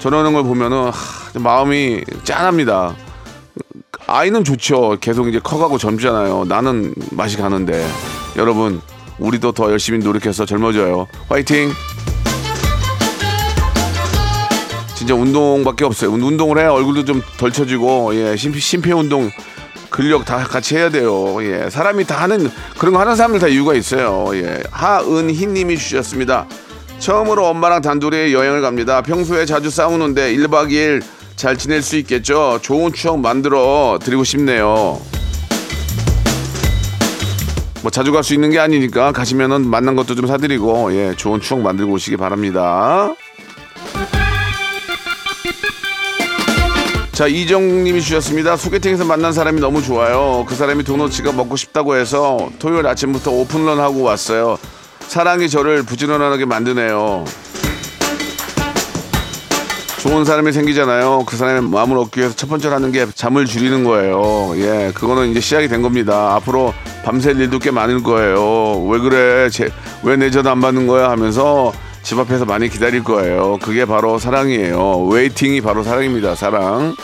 저러는 0.00 0.34
걸 0.34 0.42
보면은 0.42 0.90
하, 0.90 1.38
마음이 1.40 2.04
짠합니다. 2.24 2.94
아이는 4.06 4.44
좋죠. 4.44 4.98
계속 5.00 5.28
이제 5.28 5.40
커가고 5.40 5.78
젊잖아요. 5.78 6.44
나는 6.46 6.94
맛이 7.12 7.38
가는데 7.38 7.84
여러분 8.36 8.80
우리도 9.18 9.52
더 9.52 9.70
열심히 9.70 9.98
노력해서 10.00 10.44
젊어져요. 10.44 11.06
화이팅! 11.30 11.70
진짜 14.96 15.14
운동밖에 15.14 15.84
없어요. 15.84 16.10
운- 16.10 16.22
운동을 16.22 16.58
해야 16.58 16.70
얼굴도 16.70 17.04
좀덜 17.04 17.52
처지고 17.52 18.14
예 18.14 18.34
심폐, 18.36 18.58
심폐 18.58 18.92
운동 18.92 19.30
근력 19.90 20.24
다 20.24 20.38
같이 20.38 20.76
해야 20.76 20.88
돼요. 20.90 21.36
예 21.42 21.68
사람이 21.70 22.04
다 22.06 22.16
하는 22.22 22.50
그런 22.78 22.94
거 22.94 23.00
하는 23.00 23.14
사람들 23.14 23.40
다 23.40 23.46
이유가 23.48 23.74
있어요. 23.74 24.26
예 24.34 24.62
하은희님이 24.70 25.76
주셨습니다. 25.76 26.46
처음으로 26.98 27.46
엄마랑 27.46 27.82
단둘이 27.82 28.32
여행을 28.32 28.62
갑니다. 28.62 29.02
평소에 29.02 29.44
자주 29.44 29.68
싸우는데 29.70 30.34
1박 30.34 30.70
2일 30.70 31.02
잘 31.36 31.58
지낼 31.58 31.82
수 31.82 31.96
있겠죠? 31.98 32.58
좋은 32.62 32.92
추억 32.94 33.20
만들어 33.20 33.98
드리고 34.02 34.24
싶네요. 34.24 34.98
뭐 37.82 37.90
자주 37.90 38.10
갈 38.12 38.24
수 38.24 38.32
있는 38.34 38.50
게 38.50 38.58
아니니까 38.58 39.12
가시면은 39.12 39.68
만난 39.68 39.94
것도 39.94 40.14
좀 40.14 40.26
사드리고 40.26 40.94
예 40.94 41.14
좋은 41.16 41.40
추억 41.42 41.60
만들고 41.60 41.92
오시기 41.92 42.16
바랍니다. 42.16 43.14
자 47.16 47.26
이정님이 47.26 48.02
주셨습니다. 48.02 48.58
소개팅에서 48.58 49.06
만난 49.06 49.32
사람이 49.32 49.58
너무 49.58 49.80
좋아요. 49.82 50.44
그 50.46 50.54
사람이 50.54 50.84
도너츠가 50.84 51.32
먹고 51.32 51.56
싶다고 51.56 51.96
해서 51.96 52.50
토요일 52.58 52.86
아침부터 52.86 53.30
오픈런 53.30 53.80
하고 53.80 54.02
왔어요. 54.02 54.58
사랑이 55.00 55.48
저를 55.48 55.82
부지런하게 55.82 56.44
만드네요. 56.44 57.24
좋은 60.02 60.26
사람이 60.26 60.52
생기잖아요. 60.52 61.24
그 61.26 61.38
사람의 61.38 61.62
마음을 61.70 61.96
얻기 61.96 62.20
위해서 62.20 62.36
첫 62.36 62.50
번째로 62.50 62.74
하는 62.74 62.92
게 62.92 63.06
잠을 63.14 63.46
줄이는 63.46 63.84
거예요. 63.84 64.52
예, 64.58 64.92
그거는 64.94 65.30
이제 65.30 65.40
시작이 65.40 65.68
된 65.68 65.80
겁니다. 65.80 66.34
앞으로 66.34 66.74
밤샐 67.02 67.40
일도 67.40 67.60
꽤 67.60 67.70
많을 67.70 68.02
거예요. 68.02 68.84
왜 68.90 68.98
그래? 68.98 69.48
왜 70.02 70.16
내 70.18 70.30
전화 70.30 70.50
안 70.50 70.60
받는 70.60 70.86
거야? 70.86 71.08
하면서 71.08 71.72
집 72.06 72.20
앞에서 72.20 72.44
많이 72.44 72.68
기다릴 72.68 73.02
거예요. 73.02 73.58
그게 73.60 73.84
바로 73.84 74.20
사랑이에요. 74.20 75.06
웨이팅이 75.06 75.60
바로 75.60 75.82
사랑입니다. 75.82 76.36
사랑. 76.36 76.94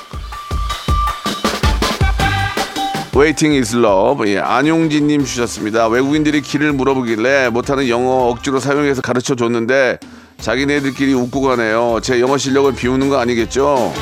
waiting 3.12 3.50
is 3.54 3.76
love. 3.76 4.30
예, 4.30 4.38
안용진님 4.38 5.24
주셨습니다. 5.24 5.88
외국인들이 5.88 6.40
길을 6.40 6.72
물어보길래 6.74 7.48
못하는 7.48 7.88
영어 7.88 8.28
억지로 8.28 8.60
사용해서 8.60 9.02
가르쳐 9.02 9.34
줬는데 9.34 9.98
자기네들끼리 10.38 11.14
웃고 11.14 11.40
가네요. 11.40 11.98
제 12.00 12.20
영어 12.20 12.38
실력을 12.38 12.72
비웃는 12.72 13.08
거 13.08 13.18
아니겠죠? 13.18 13.92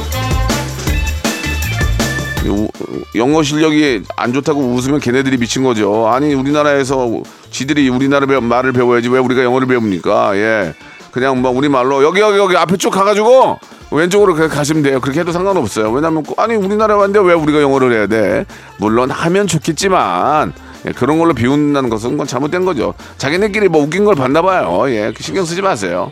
우- 2.47 2.69
영어 3.15 3.43
실력이 3.43 4.03
안 4.17 4.33
좋다고 4.33 4.61
웃으면 4.61 5.01
걔네들이 5.01 5.37
미친 5.37 5.63
거죠. 5.63 6.09
아니 6.09 6.33
우리나라에서 6.35 7.23
지들이 7.51 7.89
우리나라 7.89 8.27
배- 8.27 8.41
말을 8.41 8.73
배워야지 8.73 9.09
왜 9.09 9.19
우리가 9.19 9.43
영어를 9.43 9.67
배웁니까? 9.67 10.37
예, 10.37 10.75
그냥 11.13 11.41
뭐 11.43 11.51
우리 11.51 11.69
말로 11.69 12.03
여기 12.03 12.21
여기 12.21 12.39
여기 12.39 12.57
앞에 12.57 12.77
쭉 12.77 12.91
가가지고 12.91 13.59
왼쪽으로 13.91 14.35
그렇게 14.35 14.55
가시면 14.55 14.83
돼요. 14.85 15.01
그렇게 15.01 15.21
해도 15.21 15.33
상관없어요. 15.33 15.91
왜냐면 15.91 16.23
꼭- 16.23 16.39
아니 16.41 16.55
우리나라 16.55 16.97
왔는데 16.97 17.21
왜 17.29 17.35
우리가 17.35 17.61
영어를 17.61 17.93
해야 17.93 18.07
돼? 18.07 18.45
물론 18.79 19.11
하면 19.11 19.47
좋겠지만 19.47 20.53
예, 20.87 20.93
그런 20.93 21.19
걸로 21.19 21.35
비운다는 21.35 21.91
것은 21.91 22.13
그건 22.13 22.27
잘못된 22.27 22.65
거죠. 22.65 22.95
자기네끼리 23.19 23.69
뭐 23.69 23.83
웃긴 23.83 24.05
걸 24.05 24.15
봤나 24.15 24.41
봐요. 24.43 24.85
예, 24.89 25.13
신경 25.21 25.45
쓰지 25.45 25.61
마세요. 25.61 26.11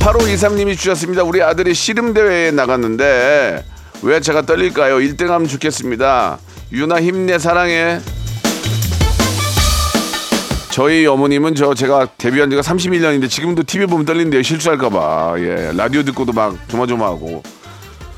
8523님이 0.00 0.76
주셨습니다. 0.76 1.22
우리 1.22 1.42
아들이 1.42 1.74
씨름대회에 1.74 2.50
나갔는데 2.52 3.64
왜 4.02 4.20
제가 4.20 4.42
떨릴까요? 4.42 4.96
1등 4.96 5.28
하면 5.28 5.46
좋겠습니다. 5.46 6.38
유나 6.72 7.00
힘내 7.00 7.38
사랑해. 7.38 8.00
저희 10.70 11.04
어머님은 11.06 11.54
저 11.54 11.74
제가 11.74 12.06
데뷔한 12.16 12.48
지가 12.48 12.62
31년인데 12.62 13.28
지금도 13.28 13.64
TV 13.64 13.86
보면 13.86 14.06
떨린대요. 14.06 14.42
실수할까봐. 14.42 15.34
예, 15.38 15.72
라디오 15.76 16.02
듣고도 16.02 16.32
막 16.32 16.56
조마조마하고. 16.68 17.42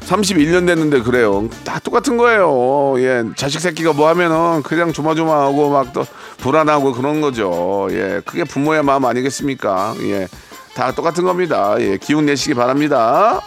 31년 0.07 0.67
됐는데 0.67 1.01
그래요. 1.01 1.49
다 1.65 1.79
똑같은 1.81 2.17
거예요. 2.17 2.95
예, 2.99 3.25
자식 3.35 3.61
새끼가 3.61 3.93
뭐 3.93 4.09
하면은 4.09 4.63
그냥 4.63 4.93
조마조마하고 4.93 5.71
막 5.71 5.93
또 5.93 6.07
불안하고 6.39 6.93
그런 6.93 7.21
거죠. 7.21 7.89
예, 7.91 8.21
그게 8.25 8.45
부모의 8.45 8.83
마음 8.85 9.05
아니겠습니까? 9.05 9.95
예, 10.03 10.29
다 10.75 10.93
똑같은 10.93 11.25
겁니다. 11.25 11.77
예, 11.81 11.99
기운 11.99 12.27
내시기 12.27 12.55
바랍니다. 12.55 13.41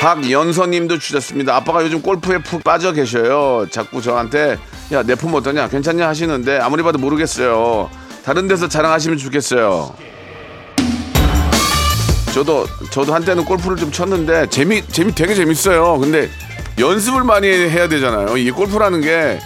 박연서님도 0.00 0.98
주셨습니다. 0.98 1.56
아빠가 1.56 1.82
요즘 1.82 2.00
골프에 2.00 2.38
푹 2.38 2.62
빠져 2.62 2.92
계셔요. 2.92 3.66
자꾸 3.70 4.00
저한테 4.00 4.58
야내품 4.92 5.34
어떠냐, 5.34 5.68
괜찮냐 5.68 6.06
하시는데 6.06 6.58
아무리 6.58 6.82
봐도 6.82 6.98
모르겠어요. 6.98 7.90
다른 8.24 8.46
데서 8.46 8.68
자랑하시면 8.68 9.18
좋겠어요. 9.18 9.94
저도 12.32 12.66
저도 12.90 13.14
한때는 13.14 13.44
골프를 13.44 13.76
좀 13.76 13.90
쳤는데 13.90 14.48
재미 14.50 14.86
재미 14.86 15.14
되게 15.14 15.34
재밌어요. 15.34 15.98
근데 15.98 16.28
연습을 16.78 17.24
많이 17.24 17.48
해야 17.48 17.88
되잖아요. 17.88 18.36
이 18.36 18.50
골프라는 18.50 19.00
게 19.00 19.40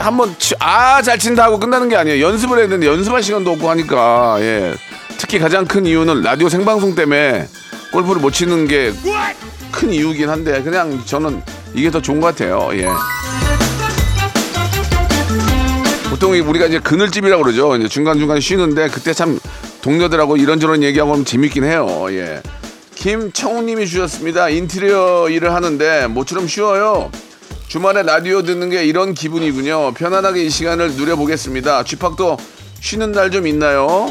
한번 0.00 0.34
아 0.58 1.00
잘 1.02 1.18
친다 1.18 1.44
하고 1.44 1.58
끝나는 1.58 1.88
게 1.88 1.96
아니에요. 1.96 2.26
연습을 2.26 2.56
되는데 2.62 2.86
연습할 2.86 3.22
시간도 3.22 3.52
없고 3.52 3.70
하니까 3.70 4.36
예. 4.40 4.74
특히 5.18 5.38
가장 5.38 5.64
큰 5.64 5.86
이유는 5.86 6.22
라디오 6.22 6.48
생방송 6.48 6.94
때문에 6.94 7.48
골프를 7.92 8.20
못 8.20 8.30
치는 8.32 8.66
게 8.66 8.92
큰 9.72 9.92
이유긴 9.92 10.30
한데 10.30 10.62
그냥 10.62 11.02
저는 11.04 11.42
이게 11.74 11.90
더 11.90 12.00
좋은 12.00 12.18
것 12.20 12.28
같아요. 12.28 12.70
예. 12.72 12.86
보통 16.08 16.32
우리가 16.32 16.66
이제 16.66 16.78
그늘집이라고 16.78 17.42
그러죠. 17.42 17.76
이제 17.76 17.88
중간중간 17.88 18.40
쉬는데 18.40 18.88
그때 18.88 19.12
참 19.12 19.38
동료들하고 19.82 20.36
이런저런 20.38 20.82
얘기하고 20.82 21.12
하면 21.12 21.24
재밌긴 21.24 21.64
해요. 21.64 22.06
예. 22.10 22.40
김청우님이 22.94 23.86
주셨습니다. 23.86 24.48
인테리어 24.48 25.28
일을 25.28 25.52
하는데 25.52 26.06
모처럼 26.06 26.48
쉬워요. 26.48 27.10
주말에 27.76 28.04
라디오 28.04 28.40
듣는 28.40 28.70
게 28.70 28.86
이런 28.86 29.12
기분이군요. 29.12 29.92
편안하게 29.92 30.44
이 30.44 30.48
시간을 30.48 30.92
누려보겠습니다. 30.92 31.84
쥐팍도 31.84 32.38
쉬는 32.80 33.12
날 33.12 33.30
좀 33.30 33.46
있나요? 33.46 34.08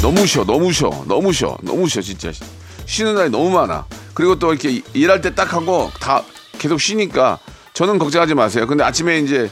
너무 0.00 0.26
쉬어, 0.26 0.44
너무 0.46 0.72
쉬어, 0.72 1.04
너무 1.06 1.30
쉬어, 1.30 1.58
너무 1.60 1.86
쉬어, 1.90 2.00
진짜. 2.00 2.32
쉬는 2.86 3.16
날이 3.16 3.28
너무 3.28 3.50
많아. 3.50 3.84
그리고 4.14 4.38
또 4.38 4.54
이렇게 4.54 4.80
일할 4.94 5.20
때 5.20 5.34
딱 5.34 5.52
하고 5.52 5.90
다 6.00 6.22
계속 6.58 6.80
쉬니까 6.80 7.38
저는 7.74 7.98
걱정하지 7.98 8.32
마세요. 8.32 8.66
근데 8.66 8.82
아침에 8.82 9.18
이제 9.18 9.50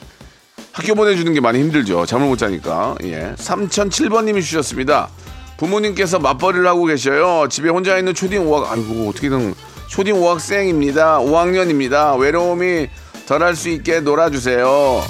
학교 0.72 0.94
보내주는 0.94 1.30
게 1.34 1.40
많이 1.42 1.58
힘들죠. 1.58 2.06
잠을 2.06 2.28
못 2.28 2.38
자니까. 2.38 2.94
예. 3.02 3.34
3007번님이 3.36 4.40
주셨습니다. 4.40 5.10
부모님께서 5.58 6.18
맞벌이를 6.18 6.66
하고 6.66 6.86
계셔요. 6.86 7.46
집에 7.50 7.68
혼자 7.68 7.98
있는 7.98 8.14
초딩 8.14 8.46
5학, 8.46 8.68
아이고, 8.70 9.10
어떻게든 9.10 9.54
초딩 9.92 10.14
5학생입니다. 10.14 11.18
5학년입니다. 11.20 12.18
외로움이 12.18 12.88
덜할 13.26 13.54
수 13.54 13.68
있게 13.68 14.00
놀아주세요. 14.00 15.02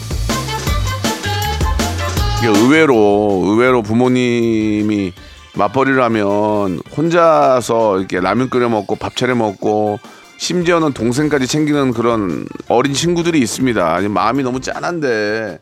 이게 2.38 2.48
의외로, 2.48 3.44
의외로 3.46 3.82
부모님이 3.82 5.12
맞벌이를 5.54 6.02
하면 6.02 6.80
혼자서 6.96 7.98
이렇게 8.00 8.18
라면 8.18 8.50
끓여 8.50 8.68
먹고 8.68 8.96
밥 8.96 9.14
차려 9.14 9.36
먹고 9.36 10.00
심지어는 10.38 10.94
동생까지 10.94 11.46
챙기는 11.46 11.92
그런 11.92 12.44
어린 12.68 12.92
친구들이 12.92 13.38
있습니다. 13.38 14.00
마음이 14.08 14.42
너무 14.42 14.60
짠한데 14.60 15.60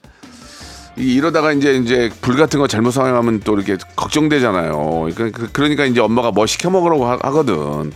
이- 0.97 1.13
이러다가 1.13 1.53
이제 1.53 1.75
이제 1.75 2.11
불 2.23 2.37
같은 2.39 2.59
거 2.59 2.67
잘못 2.67 2.93
사용하면 2.93 3.41
또 3.41 3.55
이렇게 3.55 3.77
걱정되잖아요. 3.97 5.11
그러니까, 5.15 5.47
그러니까 5.53 5.85
이제 5.85 6.01
엄마가 6.01 6.31
뭐 6.31 6.47
시켜 6.47 6.71
먹으라고 6.71 7.05
하, 7.07 7.19
하거든. 7.21 7.93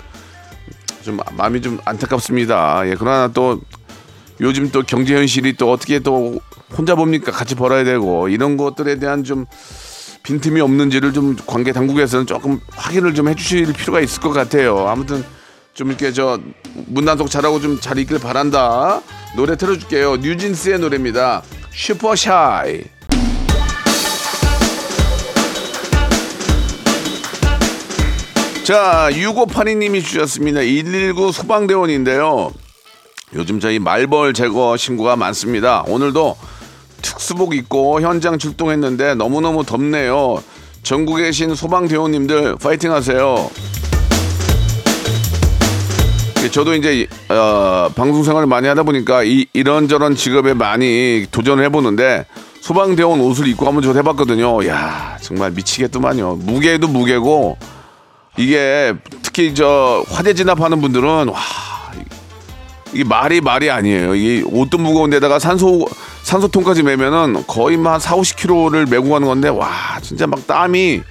좀 1.04 1.18
마음이 1.36 1.60
좀 1.60 1.78
안타깝습니다. 1.84 2.88
예, 2.88 2.96
그러나 2.98 3.28
또 3.28 3.60
요즘 4.40 4.70
또 4.70 4.82
경제 4.82 5.14
현실이 5.14 5.56
또 5.56 5.70
어떻게 5.70 5.98
또 6.00 6.40
혼자 6.76 6.94
봅니까? 6.94 7.30
같이 7.30 7.54
벌어야 7.54 7.84
되고 7.84 8.28
이런 8.28 8.56
것들에 8.56 8.98
대한 8.98 9.22
좀 9.22 9.46
빈틈이 10.24 10.60
없는지를 10.60 11.12
좀 11.12 11.36
관계 11.46 11.72
당국에서는 11.72 12.26
조금 12.26 12.58
확인을 12.72 13.14
좀 13.14 13.28
해주실 13.28 13.72
필요가 13.74 14.00
있을 14.00 14.22
것 14.22 14.30
같아요. 14.30 14.88
아무튼 14.88 15.22
좀 15.74 15.88
이렇게 15.88 16.12
저 16.12 16.40
문단속 16.86 17.30
잘하고 17.30 17.60
좀 17.60 17.78
잘 17.80 17.98
있길 17.98 18.18
바란다. 18.18 19.00
노래 19.36 19.56
틀어줄게요. 19.56 20.16
뉴진스의 20.16 20.78
노래입니다. 20.78 21.42
슈퍼샤이. 21.72 22.82
자, 28.64 29.10
6582님이 29.12 30.02
주셨습니다. 30.02 30.60
119 30.60 31.32
소방대원인데요. 31.32 32.50
요즘 33.34 33.60
저희 33.60 33.78
말벌 33.78 34.32
제거 34.32 34.78
신고가 34.78 35.16
많습니다. 35.16 35.84
오늘도 35.86 36.34
특수복 37.02 37.54
입고 37.54 38.00
현장 38.00 38.38
출동했는데 38.38 39.16
너무너무 39.16 39.66
덥네요. 39.66 40.42
전국에 40.82 41.24
계신 41.24 41.54
소방대원님들 41.54 42.56
파이팅 42.56 42.90
하세요. 42.90 43.50
저도 46.50 46.74
이제 46.74 47.06
어, 47.28 47.90
방송 47.94 48.24
생활을 48.24 48.46
많이 48.46 48.66
하다 48.66 48.84
보니까 48.84 49.24
이, 49.24 49.44
이런저런 49.52 50.14
직업에 50.14 50.54
많이 50.54 51.26
도전을 51.30 51.62
해보는데 51.64 52.24
소방대원 52.62 53.20
옷을 53.20 53.46
입고 53.46 53.66
한번 53.66 53.82
저도 53.82 53.98
해봤거든요. 53.98 54.66
야 54.68 55.18
정말 55.20 55.50
미치겠더만요. 55.50 56.36
무게도 56.36 56.88
무게고 56.88 57.58
이게 58.36 58.94
특히 59.22 59.54
저 59.54 60.04
화재 60.08 60.34
진압하는 60.34 60.80
분들은 60.80 61.28
와 61.28 61.40
이게 62.92 63.04
말이 63.04 63.40
말이 63.40 63.70
아니에요. 63.70 64.14
이게 64.14 64.44
옷도 64.46 64.78
무거운 64.78 65.10
데다가 65.10 65.38
산소 65.38 65.86
산소통까지 66.22 66.82
매면은 66.82 67.44
거의 67.46 67.76
뭐한 67.76 68.00
4, 68.00 68.16
50kg를 68.16 68.88
메고 68.88 69.10
가는 69.10 69.26
건데 69.26 69.48
와 69.48 69.70
진짜 70.00 70.26
막 70.26 70.46
땀이 70.46 71.02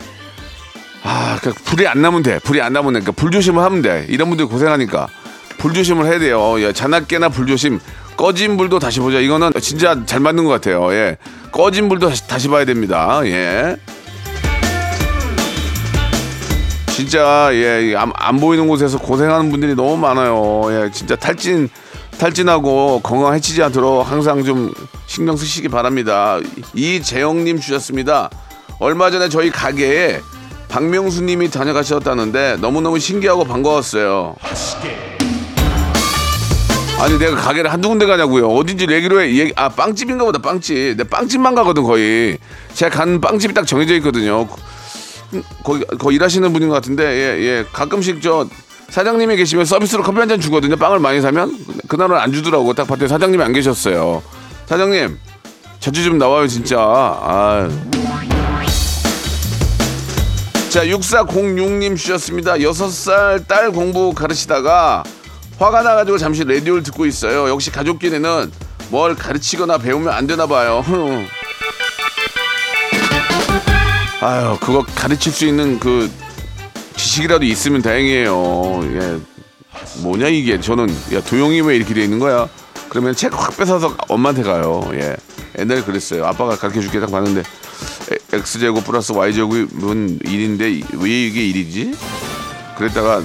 아 1.04 1.38
그러니까 1.40 1.64
불이 1.66 1.88
안 1.88 2.02
나면 2.02 2.24
돼. 2.24 2.40
불이 2.40 2.62
안 2.62 2.74
나면 2.74 2.94
돼. 2.94 3.00
그러니까 3.00 3.12
불 3.12 3.32
조심을 3.32 3.62
하면 3.64 3.82
돼. 3.82 4.06
이런 4.10 4.30
분들 4.30 4.48
고생하니까 4.48 5.08
불 5.58 5.74
조심을 5.74 6.06
해야 6.06 6.20
돼요. 6.20 6.60
예, 6.62 6.74
자나깨나 6.74 7.30
불 7.30 7.48
조심. 7.48 7.80
꺼진 8.16 8.58
불도 8.58 8.80
다시 8.80 9.00
보자. 9.00 9.20
이거는 9.20 9.52
진짜 9.60 10.06
잘 10.06 10.20
맞는 10.20 10.46
것 10.46 10.52
같아요. 10.52 10.94
예. 10.94 11.18
꺼진 11.52 11.90
불도 11.90 12.10
다시, 12.10 12.28
다시 12.28 12.48
봐야 12.48 12.64
됩니다. 12.64 13.22
예. 13.26 13.76
진짜 16.94 17.50
예, 17.54 17.96
안, 17.98 18.12
안 18.16 18.40
보이는 18.40 18.68
곳에서 18.68 19.00
고생하는 19.00 19.50
분들이 19.50 19.74
너무 19.74 19.98
많아요. 19.98 20.62
예, 20.70 20.92
진짜 20.92 21.16
탈진 21.16 21.68
탈진하고 22.20 23.02
건강 23.02 23.34
해치지 23.34 23.64
않도록 23.64 24.10
항상 24.10 24.44
좀 24.44 24.72
신경 25.08 25.36
쓰시기 25.36 25.70
바랍니다. 25.70 26.40
이재영님 26.76 27.60
주셨습니다. 27.60 28.30
얼마 28.78 29.10
전에 29.10 29.28
저희 29.28 29.50
가게에 29.50 30.22
박명수님이 30.70 31.50
다녀가셨다는데 31.50 32.58
너무너무 32.62 33.00
신기하고 33.00 33.44
반가웠어요. 33.44 34.36
아니 37.00 37.18
내가 37.18 37.36
가게를 37.36 37.74
한두 37.74 37.90
군데 37.90 38.06
가냐고요. 38.06 38.50
어딘지 38.50 38.86
얘기로 38.88 39.20
해. 39.20 39.34
얘기, 39.34 39.52
아 39.56 39.68
빵집인가 39.68 40.26
보다 40.26 40.40
빵집. 40.40 40.96
내 40.98 41.04
빵집만 41.04 41.56
가거든 41.56 41.82
거의. 41.82 42.38
제가 42.76 42.96
가는 42.96 43.20
빵집이 43.20 43.56
딱 43.56 43.66
정해져 43.66 43.96
있거든요. 43.96 44.48
거기 45.64 45.84
거기 45.98 46.16
일하시는 46.16 46.52
분인 46.54 46.70
것 46.70 46.76
같은데 46.76 47.04
예, 47.04 47.42
예. 47.44 47.66
가끔씩 47.72 48.22
저 48.22 48.48
사장님이 48.90 49.36
계시면 49.38 49.66
서비스로 49.66 50.04
커피 50.04 50.20
한 50.20 50.28
잔 50.30 50.40
주거든요. 50.40 50.76
빵을 50.76 51.00
많이 51.00 51.20
사면 51.22 51.58
그날은 51.88 52.18
안 52.18 52.32
주더라고. 52.32 52.74
딱 52.74 52.86
봤더니 52.88 53.10
사장님이 53.10 53.44
안 53.44 53.54
계셨어요. 53.54 54.22
사장님 54.68 55.18
자주 55.80 56.04
좀 56.04 56.18
나와요 56.18 56.48
진짜. 56.48 56.78
아. 56.80 57.70
자 60.70 60.86
6406님 60.86 61.96
주셨습니다. 61.98 62.54
6살 62.56 63.48
딸 63.48 63.72
공부 63.72 64.14
가르치다가 64.14 65.04
화가 65.60 65.84
나가지고 65.84 66.18
잠시 66.18 66.44
라디오를 66.44 66.82
듣고 66.84 67.06
있어요. 67.06 67.48
역시 67.50 67.72
가족끼리는 67.72 68.52
뭘 68.90 69.16
가르치거나 69.16 69.78
배우면 69.78 70.12
안 70.14 70.26
되나 70.28 70.48
봐요. 70.48 70.84
아유, 74.24 74.58
그거 74.62 74.86
가르칠 74.96 75.34
수 75.34 75.46
있는 75.46 75.80
그 75.80 76.10
지식이라도 76.96 77.44
있으면 77.46 77.82
다행이에요. 77.82 78.82
예. 78.94 79.20
뭐냐 80.02 80.28
이게 80.30 80.60
저는 80.62 80.88
야 81.14 81.20
도영이 81.22 81.60
왜 81.62 81.76
이렇게 81.76 81.94
돼 81.94 82.04
있는 82.06 82.20
거야? 82.20 82.48
그러면 82.88 83.14
책 83.16 83.34
확 83.34 83.58
뺏어서 83.58 83.96
엄마한테 84.08 84.44
가요. 84.44 84.90
예. 84.94 85.18
옛날에 85.60 85.82
그랬어요. 85.82 86.26
아빠가 86.26 86.56
가르쳐 86.56 86.80
줄게 86.80 87.00
딱 87.02 87.12
봤는데 87.12 87.42
에- 87.42 88.38
x 88.38 88.60
제곱 88.60 88.86
플러스 88.86 89.12
y 89.12 89.34
제곱은 89.34 90.20
1인데 90.20 91.02
왜 91.04 91.10
이게 91.10 91.42
1이지? 91.52 91.96
그랬다가 92.78 93.22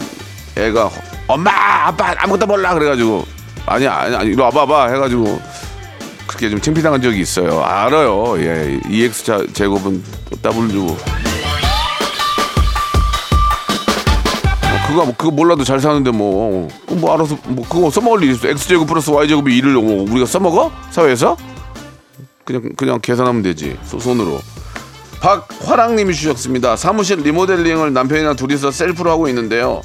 애가 0.56 0.90
엄마 1.28 1.50
아빠 1.86 2.12
아무것도 2.18 2.46
몰라 2.46 2.74
그래가지고 2.74 3.24
아니야 3.66 3.94
아니야 3.94 4.22
이리 4.22 4.34
와봐 4.40 4.66
봐 4.66 4.88
해가지고 4.88 5.40
그렇게 6.28 6.50
좀 6.50 6.60
창피당한 6.60 7.00
적이 7.02 7.20
있어요. 7.22 7.62
알아요. 7.64 8.34
예, 8.38 8.78
EX 8.88 9.24
자, 9.24 9.42
제곱은 9.52 10.02
W. 10.42 10.82
뭐 10.84 10.96
그거 14.86 15.12
그거 15.16 15.30
몰라도 15.30 15.64
잘 15.64 15.80
사는데 15.80 16.10
뭐, 16.10 16.68
뭐 16.88 17.14
알아서 17.14 17.36
뭐 17.46 17.64
그거 17.68 17.90
써먹을 17.90 18.22
일 18.24 18.30
있어. 18.32 18.48
X 18.48 18.68
제곱 18.68 18.86
플러스 18.86 19.10
Y 19.10 19.26
제곱이 19.28 19.60
1을 19.60 19.82
뭐 19.82 20.02
우리가 20.10 20.26
써먹어 20.26 20.70
사회에서 20.90 21.36
그냥 22.44 22.62
그냥 22.76 23.00
계산하면 23.00 23.42
되지 23.42 23.76
소- 23.84 23.98
손으로. 23.98 24.40
박화랑님이 25.20 26.14
주셨습니다. 26.14 26.76
사무실 26.76 27.18
리모델링을 27.22 27.92
남편이랑 27.92 28.36
둘이서 28.36 28.70
셀프로 28.70 29.10
하고 29.10 29.28
있는데요. 29.28 29.82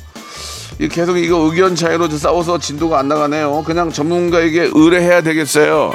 이 0.79 0.87
계속 0.87 1.17
이거 1.17 1.37
의견 1.39 1.75
차이로 1.75 2.09
싸워서 2.09 2.57
진도가 2.59 2.99
안 2.99 3.07
나가네요. 3.07 3.63
그냥 3.65 3.91
전문가에게 3.91 4.69
의뢰해야 4.73 5.21
되겠어요. 5.21 5.91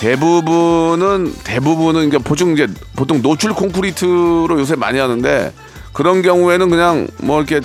대부분은 0.00 1.34
대부분은 1.44 2.08
그러니까 2.08 2.26
보통 2.26 2.52
이제 2.52 2.66
보통 2.96 3.20
노출 3.20 3.52
콘크리트로 3.52 4.48
요새 4.58 4.74
많이 4.74 4.98
하는데 4.98 5.52
그런 5.92 6.22
경우에는 6.22 6.70
그냥 6.70 7.06
뭐 7.18 7.42
이렇게 7.42 7.60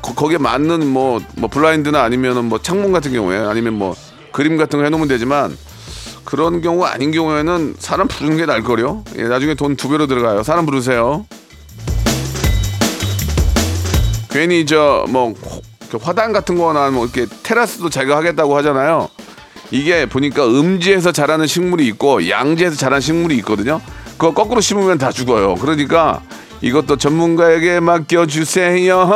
거, 0.00 0.14
거기에 0.14 0.38
맞는 0.38 0.86
뭐, 0.86 1.20
뭐 1.36 1.50
블라인드나 1.50 2.02
아니면은 2.02 2.46
뭐 2.46 2.58
창문 2.62 2.90
같은 2.92 3.12
경우에 3.12 3.36
아니면 3.36 3.74
뭐 3.74 3.94
그림 4.32 4.56
같은 4.56 4.78
거 4.78 4.84
해놓으면 4.84 5.08
되지만 5.08 5.54
그런 6.24 6.62
경우가 6.62 6.90
아닌 6.90 7.10
경우에는 7.12 7.74
사람 7.78 8.08
부르는 8.08 8.38
게 8.38 8.46
나을 8.46 8.62
거요. 8.62 9.04
예, 9.16 9.24
나중에 9.24 9.54
돈 9.54 9.76
두 9.76 9.90
배로 9.90 10.06
들어가요. 10.06 10.42
사람 10.42 10.64
부르세요. 10.64 11.26
괜히 14.30 14.64
저 14.64 15.04
뭐 15.10 15.34
화단 16.00 16.32
같은 16.32 16.56
거나 16.56 16.90
뭐 16.90 17.04
이렇게 17.04 17.26
테라스도 17.42 17.90
자기가 17.90 18.16
하겠다고 18.16 18.56
하잖아요. 18.56 19.08
이게 19.70 20.06
보니까 20.06 20.46
음지에서 20.46 21.12
자라는 21.12 21.46
식물이 21.46 21.86
있고 21.88 22.28
양지에서 22.28 22.76
자라는 22.76 23.00
식물이 23.00 23.36
있거든요. 23.36 23.80
그거 24.12 24.32
거꾸로 24.32 24.60
심으면 24.60 24.98
다 24.98 25.12
죽어요. 25.12 25.54
그러니까 25.56 26.22
이것도 26.60 26.96
전문가에게 26.96 27.80
맡겨주세요. 27.80 29.08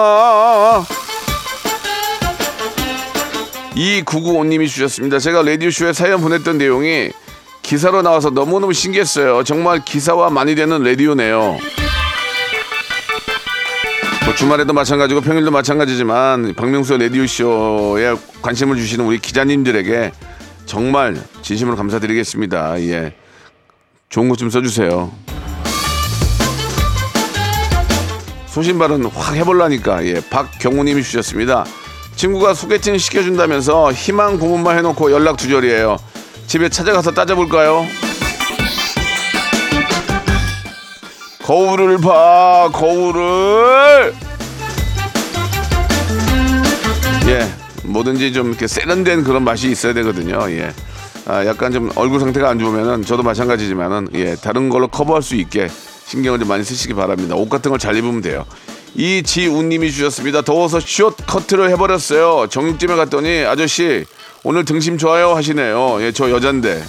이구구오님이 3.74 4.68
주셨습니다. 4.68 5.18
제가 5.18 5.42
라디오쇼에 5.42 5.92
사연 5.94 6.20
보냈던 6.20 6.58
내용이 6.58 7.10
기사로 7.62 8.02
나와서 8.02 8.30
너무너무 8.30 8.74
신기했어요. 8.74 9.44
정말 9.44 9.82
기사와 9.84 10.30
많이 10.30 10.54
되는 10.54 10.82
라디오네요. 10.82 11.58
뭐 14.24 14.34
주말에도 14.36 14.72
마찬가지고 14.72 15.22
평일도 15.22 15.50
마찬가지지만 15.50 16.54
박명수 16.54 16.96
라디오쇼에 16.98 18.14
관심을 18.42 18.76
주시는 18.76 19.04
우리 19.04 19.18
기자님들에게 19.18 20.12
정말 20.72 21.22
진심으로 21.42 21.76
감사드리겠습니다. 21.76 22.80
예. 22.80 23.14
좋은 24.08 24.30
것 24.30 24.36
좀 24.36 24.48
써주세요. 24.48 25.12
소신발언 28.46 29.04
확 29.04 29.34
해볼라니까 29.34 30.02
예 30.06 30.22
박경우님이 30.30 31.02
주셨습니다. 31.02 31.66
친구가 32.16 32.54
소개팅 32.54 32.96
시켜준다면서 32.96 33.92
희망 33.92 34.38
고문만 34.38 34.78
해놓고 34.78 35.12
연락 35.12 35.36
두절이에요. 35.36 35.98
집에 36.46 36.70
찾아가서 36.70 37.10
따져볼까요? 37.10 37.84
거울을 41.42 41.98
봐 41.98 42.70
거울을 42.72 44.14
예 47.26 47.61
뭐든지 47.92 48.32
좀 48.32 48.48
이렇게 48.48 48.66
세련된 48.66 49.24
그런 49.24 49.44
맛이 49.44 49.70
있어야 49.70 49.92
되거든요. 49.94 50.38
예. 50.50 50.72
아, 51.26 51.46
약간 51.46 51.72
좀 51.72 51.90
얼굴 51.94 52.18
상태가 52.20 52.48
안 52.50 52.58
좋으면은 52.58 53.04
저도 53.04 53.22
마찬가지지만은 53.22 54.08
예 54.14 54.34
다른 54.34 54.68
걸로 54.68 54.88
커버할 54.88 55.22
수 55.22 55.36
있게 55.36 55.68
신경을 56.06 56.40
좀 56.40 56.48
많이 56.48 56.64
쓰시기 56.64 56.94
바랍니다. 56.94 57.36
옷 57.36 57.48
같은 57.48 57.70
걸 57.70 57.78
잘 57.78 57.96
입으면 57.96 58.20
돼요. 58.22 58.44
이지우님이 58.94 59.90
주셨습니다. 59.92 60.42
더워서 60.42 60.80
숏 60.80 61.14
커트를 61.26 61.70
해버렸어요. 61.70 62.48
정육점에 62.50 62.96
갔더니 62.96 63.44
아저씨 63.44 64.04
오늘 64.44 64.64
등심 64.64 64.98
좋아요? 64.98 65.34
하시네요. 65.34 66.02
예 66.02 66.12
저 66.12 66.30
여잔데. 66.30 66.82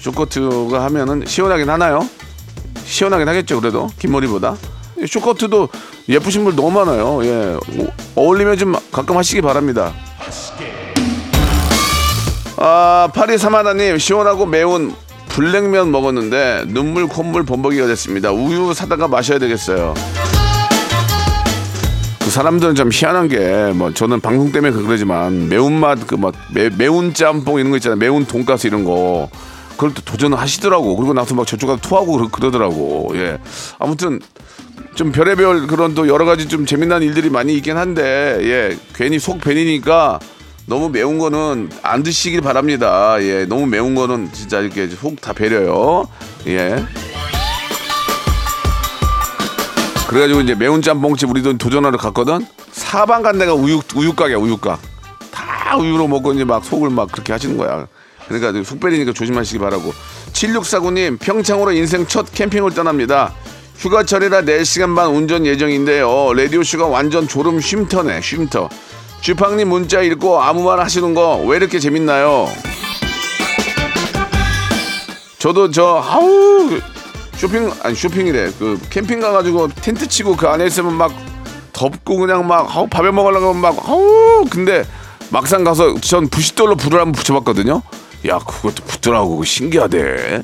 쇼커트가 0.00 0.82
하면은 0.84 1.24
시원하긴 1.26 1.68
하나요? 1.68 2.08
시원하긴 2.86 3.28
하겠죠 3.28 3.60
그래도? 3.60 3.88
긴 3.98 4.12
머리보다 4.12 4.56
쇼커트도 5.06 5.68
예쁘신 6.08 6.44
분 6.44 6.56
너무 6.56 6.70
많아요. 6.70 7.20
예. 7.24 7.56
오- 7.78 7.88
어울리면 8.16 8.56
좀 8.58 8.74
가끔 8.92 9.16
하시기 9.16 9.40
바랍니다. 9.42 9.92
아 12.56 13.08
파리 13.14 13.38
사마나님 13.38 13.96
시원하고 13.98 14.44
매운 14.46 14.94
불냉면 15.28 15.90
먹었는데 15.90 16.64
눈물 16.68 17.06
콧물 17.06 17.44
범벅이가 17.44 17.86
됐습니다. 17.86 18.32
우유 18.32 18.74
사다가 18.74 19.08
마셔야 19.08 19.38
되겠어요. 19.38 19.94
그 22.20 22.30
사람들은 22.30 22.74
좀 22.74 22.90
희한한 22.92 23.28
게 23.28 23.72
뭐 23.74 23.92
저는 23.94 24.20
방송 24.20 24.52
때문에 24.52 24.72
그러지만 24.72 25.48
매운맛 25.48 26.06
그 26.06 26.16
막 26.16 26.34
매운 26.76 27.14
짬뽕 27.14 27.58
이런 27.58 27.70
거 27.70 27.76
있잖아요. 27.78 27.96
매운 27.96 28.24
돈가스 28.26 28.66
이런 28.66 28.84
거. 28.84 29.28
그걸 29.72 29.94
또 29.94 30.02
도전을 30.02 30.38
하시더라고. 30.38 30.94
그리고 30.96 31.14
나서 31.14 31.34
막 31.34 31.46
저쪽 31.46 31.68
가서 31.68 31.80
토하고 31.80 32.12
그러- 32.12 32.28
그러더라고. 32.28 33.12
예. 33.14 33.38
아무튼 33.78 34.20
좀 34.94 35.12
별의별 35.12 35.66
그런 35.66 35.94
또 35.94 36.08
여러 36.08 36.24
가지 36.24 36.48
좀 36.48 36.66
재미난 36.66 37.02
일들이 37.02 37.30
많이 37.30 37.54
있긴 37.54 37.76
한데 37.76 38.38
예 38.42 38.76
괜히 38.94 39.18
속 39.18 39.40
베니니까 39.40 40.18
너무 40.66 40.88
매운 40.88 41.18
거는 41.18 41.70
안 41.82 42.02
드시길 42.02 42.40
바랍니다 42.42 43.16
예 43.20 43.44
너무 43.46 43.66
매운 43.66 43.94
거는 43.94 44.30
진짜 44.32 44.60
이렇게 44.60 44.88
속 44.88 45.20
다 45.20 45.32
배려요 45.32 46.08
예 46.46 46.84
그래가지고 50.08 50.40
이제 50.40 50.54
매운 50.56 50.82
짬뽕집 50.82 51.30
우리도 51.30 51.56
도전하러 51.58 51.96
갔거든. 51.96 52.44
사방 52.72 53.22
간 53.22 53.38
데가 53.38 53.54
우유 53.54 53.80
우유 53.94 54.12
가게야 54.12 54.38
우유 54.38 54.56
가. 54.56 54.76
다 55.30 55.76
우유로 55.76 56.08
먹고 56.08 56.32
이제 56.32 56.42
막 56.44 56.64
속을 56.64 56.90
막 56.90 57.12
그렇게 57.12 57.32
하시는 57.32 57.56
거야. 57.56 57.86
그러니까 58.26 58.64
속 58.64 58.80
베리니까 58.80 59.12
조심하시기 59.12 59.60
바라고. 59.60 59.94
7649님 60.32 61.20
평창으로 61.20 61.70
인생 61.70 62.04
첫 62.08 62.26
캠핑을 62.32 62.72
떠납니다. 62.72 63.32
휴가철이라 63.80 64.42
4시간 64.42 64.94
반 64.94 65.08
운전 65.08 65.46
예정인데요. 65.46 66.34
라디오 66.34 66.62
쇼가 66.62 66.86
완전 66.86 67.26
졸음 67.26 67.60
쉼터네 67.60 68.20
쉼터. 68.20 68.68
주팡님 69.22 69.68
문자 69.70 70.02
읽고 70.02 70.40
아무 70.42 70.62
말 70.64 70.80
하시는 70.80 71.14
거 71.14 71.38
왜 71.46 71.56
이렇게 71.56 71.78
재밌나요? 71.78 72.46
저도 75.38 75.70
저 75.70 76.02
아우 76.06 76.78
쇼핑 77.36 77.70
아니 77.82 77.94
쇼핑이래 77.94 78.50
그 78.58 78.78
캠핑 78.90 79.20
가가지고 79.20 79.68
텐트 79.68 80.06
치고 80.06 80.36
그 80.36 80.46
안에 80.46 80.66
있으면 80.66 80.92
막 80.94 81.12
덥고 81.72 82.18
그냥 82.18 82.46
막 82.46 82.74
아우 82.76 82.86
밥에 82.86 83.10
먹으려고 83.10 83.48
하면 83.48 83.62
막 83.62 83.76
아우 83.88 84.44
근데 84.50 84.84
막상 85.30 85.64
가서 85.64 85.94
전 86.00 86.28
부싯돌로 86.28 86.76
불을 86.76 87.00
한번 87.00 87.12
붙여봤거든요 87.12 87.80
야 88.28 88.38
그것도 88.38 88.84
붙더라고 88.84 89.42
신기하대 89.44 90.42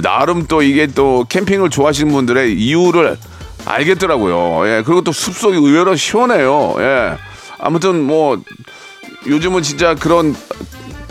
나름 0.00 0.46
또 0.46 0.62
이게 0.62 0.86
또 0.86 1.26
캠핑을 1.28 1.70
좋아하시는 1.70 2.12
분들의 2.12 2.54
이유를 2.54 3.18
알겠더라고요 3.64 4.68
예 4.68 4.82
그리고 4.84 5.02
또 5.02 5.12
숲속이 5.12 5.56
의외로 5.56 5.94
시원해요 5.96 6.74
예 6.78 7.16
아무튼 7.58 8.02
뭐 8.02 8.40
요즘은 9.26 9.62
진짜 9.62 9.94
그런 9.94 10.34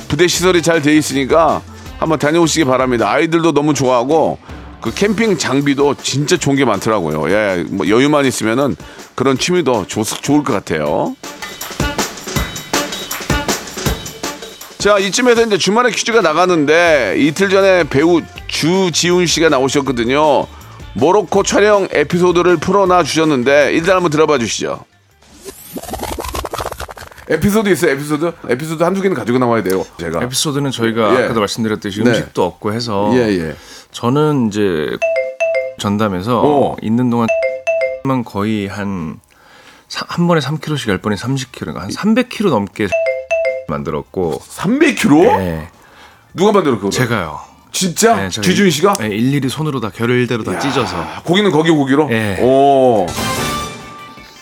부대 0.08 0.28
시설이 0.28 0.62
잘 0.62 0.82
돼 0.82 0.96
있으니까 0.98 1.62
한번 1.98 2.18
다녀오시기 2.20 2.66
바랍니다. 2.66 3.10
아이들도 3.10 3.54
너무 3.54 3.74
좋아하고 3.74 4.40
그 4.82 4.92
캠핑 4.94 5.38
장비도 5.38 5.96
진짜 6.02 6.36
좋은 6.36 6.56
게 6.56 6.66
많더라고요. 6.66 7.30
예, 7.30 7.64
뭐 7.70 7.88
여유만 7.88 8.26
있으면은 8.26 8.76
그런 9.14 9.38
취미도 9.38 9.86
좋, 9.88 10.04
좋을 10.04 10.44
것 10.44 10.52
같아요. 10.52 11.16
자, 14.82 14.98
이쯤에서 14.98 15.44
이제 15.46 15.60
주말에 15.60 15.92
퀴즈가 15.92 16.22
나가는데 16.22 17.14
이틀 17.20 17.50
전에 17.50 17.84
배우 17.84 18.20
주지훈 18.48 19.28
씨가 19.28 19.50
나오셨거든요. 19.50 20.48
모로코 20.96 21.44
촬영 21.44 21.88
에피소드를 21.92 22.58
풀어놔 22.58 23.04
주셨는데 23.04 23.74
일단 23.74 23.98
한번 23.98 24.10
들어봐 24.10 24.40
주시죠. 24.40 24.84
에피소드 27.30 27.70
있어요, 27.70 27.92
에피소드? 27.92 28.32
에피소드 28.50 28.82
한두 28.82 29.04
개는 29.04 29.16
가지고 29.16 29.38
나와야 29.38 29.62
돼요, 29.62 29.86
제가. 30.00 30.24
에피소드는 30.24 30.72
저희가 30.72 31.14
예. 31.14 31.26
아까도 31.26 31.42
말씀드렸듯이 31.42 32.04
네. 32.04 32.10
음식도 32.10 32.44
없고 32.44 32.74
해서 32.74 33.12
예, 33.14 33.20
예. 33.38 33.56
저는 33.92 34.48
이제 34.48 34.88
전담해서 35.78 36.42
어. 36.44 36.76
있는 36.82 37.12
동안 37.12 37.28
만 38.04 38.24
거의 38.24 38.66
한 38.66 39.20
한 40.08 40.28
번에 40.28 40.40
3kg씩 40.40 40.90
열 40.90 40.98
번에 41.00 41.16
30kg, 41.16 41.76
한 41.76 41.90
300kg 41.90 42.50
넘게 42.50 42.88
만들었고 43.72 44.42
300kg? 44.48 45.40
예. 45.40 45.68
누가 46.34 46.52
그거? 46.62 46.90
제가요. 46.90 47.40
진짜? 47.72 48.26
예, 48.26 48.30
제가 48.30 48.44
주준 48.44 48.70
씨가? 48.70 48.94
예, 49.02 49.08
일일이 49.08 49.50
손으로 49.50 49.80
다 49.80 49.90
결일대로 49.90 50.44
다 50.44 50.60
찢어서 50.60 50.96
고기는 51.24 51.52
거기 51.52 51.72
고기로? 51.72 52.10
예. 52.12 52.38
오. 52.42 53.08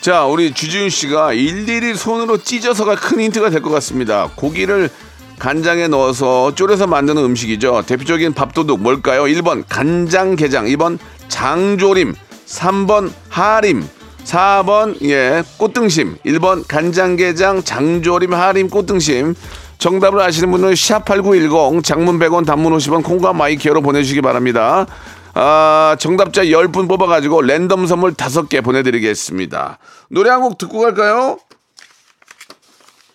자, 0.01 0.25
우리 0.25 0.53
주지훈 0.53 0.89
씨가 0.89 1.33
일일이 1.33 1.93
손으로 1.95 2.37
찢어서가 2.37 2.95
큰 2.95 3.19
힌트가 3.21 3.49
될 3.49 3.61
것 3.61 3.69
같습니다. 3.69 4.29
고기를 4.35 4.89
간장에 5.37 5.87
넣어서 5.87 6.53
졸여서 6.55 6.87
만드는 6.87 7.23
음식이죠. 7.23 7.83
대표적인 7.85 8.33
밥도둑 8.33 8.81
뭘까요? 8.81 9.23
1번 9.23 9.63
간장게장, 9.67 10.65
2번 10.67 10.97
장조림, 11.27 12.13
3번 12.47 13.11
하림, 13.29 13.87
4번 14.29 15.01
예 15.09 15.43
꽃등심, 15.57 16.17
1번 16.25 16.63
간장게장, 16.67 17.63
장조림, 17.63 18.33
하림, 18.33 18.69
꽃등심. 18.69 19.33
정답을 19.79 20.19
아시는 20.19 20.51
분은 20.51 20.73
샵8910 20.73 21.83
장문 21.83 22.19
100원 22.19 22.45
단문 22.45 22.73
50원 22.77 23.01
콩과 23.03 23.31
my 23.33 23.52
K로 23.52 23.81
보내주시기 23.81 24.21
바랍니다. 24.21 24.85
아, 25.33 25.95
정답자 25.99 26.43
10분 26.43 26.89
뽑아가지고 26.89 27.41
랜덤 27.43 27.87
선물 27.87 28.13
5개 28.13 28.61
보내드리겠습니다. 28.63 29.79
노래 30.09 30.29
한 30.29 30.41
곡 30.41 30.57
듣고 30.57 30.79
갈까요? 30.79 31.37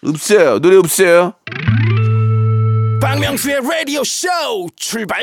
없어요. 0.06 0.58
노래 0.58 0.76
없어요. 0.76 1.34
박명수의 3.00 3.60
라디오 3.62 4.02
쇼 4.04 4.28
출발 4.76 5.22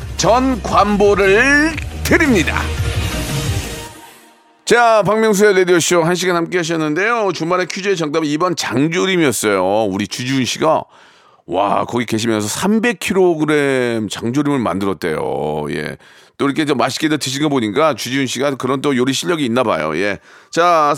전 0.21 0.61
관보를 0.61 1.71
드립니다. 2.03 2.61
자, 4.65 5.01
박명수의 5.03 5.57
라디오쇼 5.57 6.03
한 6.03 6.13
시간 6.13 6.35
함께 6.35 6.59
하셨는데요. 6.59 7.31
주말에 7.33 7.65
퀴즈의 7.65 7.97
정답은 7.97 8.27
2번 8.27 8.55
장조림이었어요. 8.55 9.85
우리 9.85 10.07
주지훈 10.07 10.45
씨가 10.45 10.83
와, 11.47 11.85
거기 11.85 12.05
계시면서 12.05 12.47
300kg 12.47 14.11
장조림을 14.11 14.59
만들었대요. 14.59 15.65
예. 15.71 15.97
또 16.41 16.45
이렇게 16.47 16.65
좀 16.65 16.75
맛있게들 16.79 17.19
드신 17.19 17.43
거 17.43 17.49
보니까 17.49 17.93
주지훈 17.93 18.25
씨가 18.25 18.55
그런 18.55 18.81
또 18.81 18.97
요리 18.97 19.13
실력이 19.13 19.45
있나 19.45 19.63
봐요. 19.63 19.95
예. 19.95 20.17
자, 20.49 20.95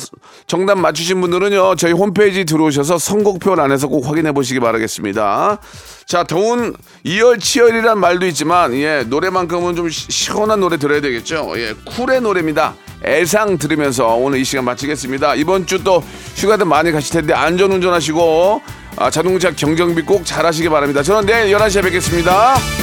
정답 0.48 0.78
맞추신 0.78 1.20
분들은요, 1.20 1.76
저희 1.76 1.92
홈페이지 1.92 2.46
들어오셔서 2.46 2.98
선곡표 2.98 3.52
안에서 3.60 3.90
꼭 3.90 4.08
확인해 4.08 4.32
보시기 4.32 4.62
바라겠습니다. 4.62 5.60
자, 6.08 6.24
더운 6.24 6.74
이열치열이란 7.04 8.00
말도 8.00 8.26
있지만, 8.28 8.74
예, 8.76 9.04
노래만큼은 9.06 9.76
좀 9.76 9.90
시- 9.90 10.10
시원한 10.10 10.62
노래 10.62 10.78
들어야 10.78 11.02
되겠죠. 11.02 11.52
예, 11.58 11.74
쿨의 11.84 12.22
노래입니다. 12.22 12.76
애상 13.04 13.58
들으면서 13.58 14.16
오늘 14.16 14.40
이 14.40 14.46
시간 14.46 14.64
마치겠습니다. 14.64 15.36
이번 15.36 15.66
주 15.68 15.84
또 15.84 16.02
휴가들 16.38 16.66
많이 16.66 16.94
가실 16.94 17.12
텐데 17.16 17.34
안전 17.34 17.70
운전하시고 17.74 18.62
아, 18.96 19.10
자동차 19.10 19.52
경정비 19.52 20.04
꼭 20.04 20.26
잘하시기 20.26 20.70
바랍니다. 20.70 21.04
저는 21.04 21.26
내일 21.26 21.54
11시에 21.54 21.84
뵙겠습니다. 21.84 22.83